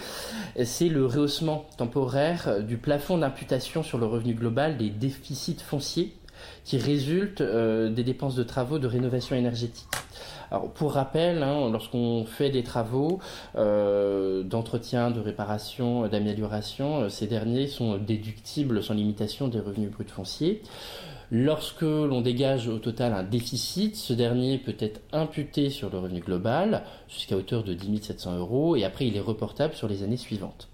C'est 0.64 0.90
le 0.90 1.06
rehaussement 1.06 1.66
temporaire 1.78 2.64
du 2.64 2.78
plafond 2.78 3.18
d'imputation 3.18 3.84
sur 3.84 3.98
le 3.98 4.06
revenu 4.06 4.34
global 4.34 4.78
des 4.78 4.90
déficits 4.90 5.58
fonciers 5.60 6.14
qui 6.64 6.78
résultent 6.78 7.42
des 7.42 8.04
dépenses 8.04 8.36
de 8.36 8.44
travaux 8.44 8.80
de 8.80 8.88
rénovation 8.88 9.36
énergétique. 9.36 9.88
Pour 10.74 10.94
rappel, 10.94 11.44
hein, 11.44 11.70
lorsqu'on 11.72 12.26
fait 12.26 12.50
des 12.50 12.64
travaux 12.64 13.20
euh, 13.56 14.42
d'entretien, 14.42 15.12
de 15.12 15.20
réparation, 15.20 16.08
d'amélioration, 16.08 17.02
euh, 17.02 17.10
ces 17.10 17.28
derniers 17.28 17.68
sont 17.68 17.98
déductibles 17.98 18.82
sans 18.82 18.96
limitation 18.96 19.48
des 19.48 19.60
revenus 19.60 19.92
bruts 19.92 20.06
fonciers. 20.08 20.64
Lorsque 21.32 21.82
l'on 21.82 22.22
dégage 22.22 22.68
au 22.68 22.80
total 22.80 23.14
un 23.14 23.22
déficit, 23.22 23.96
ce 23.96 24.14
dernier 24.14 24.58
peut 24.58 24.76
être 24.80 25.02
imputé 25.14 25.70
sur 25.70 25.92
le 25.92 26.00
revenu 26.00 26.22
global 26.22 26.84
jusqu'à 27.08 27.38
hauteur 27.38 27.64
de 27.64 27.76
10 27.76 28.02
700 28.02 28.38
euros 28.38 28.76
et 28.76 28.84
après 28.84 29.06
il 29.06 29.16
est 29.16 29.22
reportable 29.22 29.76
sur 29.76 29.88
les 29.88 30.02
années 30.02 30.18
suivantes. 30.18 30.70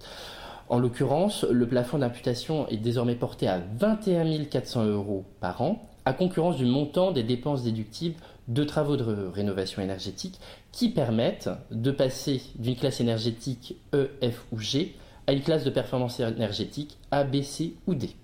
En 0.67 0.79
l'occurrence, 0.79 1.43
le 1.43 1.67
plafond 1.67 1.99
d'imputation 1.99 2.67
est 2.69 2.77
désormais 2.77 3.15
porté 3.15 3.47
à 3.47 3.61
21 3.77 4.45
400 4.45 4.85
euros 4.85 5.23
par 5.39 5.61
an, 5.61 5.87
à 6.05 6.13
concurrence 6.13 6.57
du 6.57 6.65
montant 6.65 7.11
des 7.11 7.23
dépenses 7.23 7.63
déductibles 7.63 8.15
de 8.47 8.63
travaux 8.63 8.97
de 8.97 9.27
rénovation 9.27 9.81
énergétique 9.81 10.39
qui 10.71 10.89
permettent 10.89 11.49
de 11.71 11.91
passer 11.91 12.41
d'une 12.55 12.75
classe 12.75 12.99
énergétique 12.99 13.75
E, 13.93 14.09
F 14.23 14.45
ou 14.51 14.59
G 14.59 14.95
à 15.27 15.33
une 15.33 15.41
classe 15.41 15.63
de 15.63 15.69
performance 15.69 16.19
énergétique 16.19 16.97
A, 17.11 17.23
B, 17.23 17.41
C 17.41 17.75
ou 17.87 17.95
D. 17.95 18.15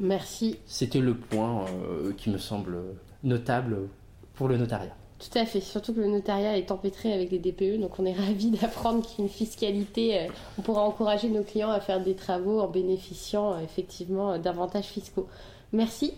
Merci. 0.00 0.58
C'était 0.66 1.00
le 1.00 1.14
point 1.14 1.64
euh, 1.66 2.12
qui 2.16 2.30
me 2.30 2.38
semble 2.38 2.76
notable 3.22 3.88
pour 4.34 4.48
le 4.48 4.56
notariat. 4.56 4.96
Tout 5.22 5.38
à 5.38 5.46
fait, 5.46 5.60
surtout 5.60 5.94
que 5.94 6.00
le 6.00 6.08
notariat 6.08 6.58
est 6.58 6.72
empêtré 6.72 7.12
avec 7.12 7.30
les 7.30 7.38
DPE, 7.38 7.80
donc 7.80 7.98
on 8.00 8.04
est 8.04 8.12
ravis 8.12 8.50
d'apprendre 8.60 9.06
qu'une 9.06 9.28
fiscalité, 9.28 10.18
euh, 10.18 10.26
on 10.58 10.62
pourra 10.62 10.82
encourager 10.82 11.28
nos 11.28 11.44
clients 11.44 11.70
à 11.70 11.80
faire 11.80 12.02
des 12.02 12.14
travaux 12.14 12.60
en 12.60 12.68
bénéficiant 12.68 13.52
euh, 13.52 13.60
effectivement 13.62 14.36
d'avantages 14.38 14.86
fiscaux. 14.86 15.28
Merci. 15.72 16.14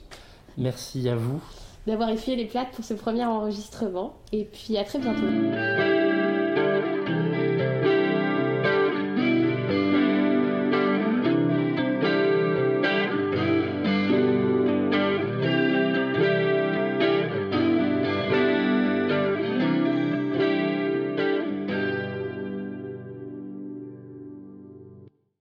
Merci 0.57 1.09
à 1.09 1.17
vous 1.17 1.40
d'avoir 1.87 2.09
essuyé 2.09 2.37
les 2.37 2.47
plates 2.47 2.71
pour 2.73 2.85
ce 2.85 2.95
premier 2.95 3.25
enregistrement. 3.25 4.14
Et 4.33 4.45
puis 4.45 4.77
à 4.77 4.85
très 4.85 4.99
bientôt. 4.99 5.94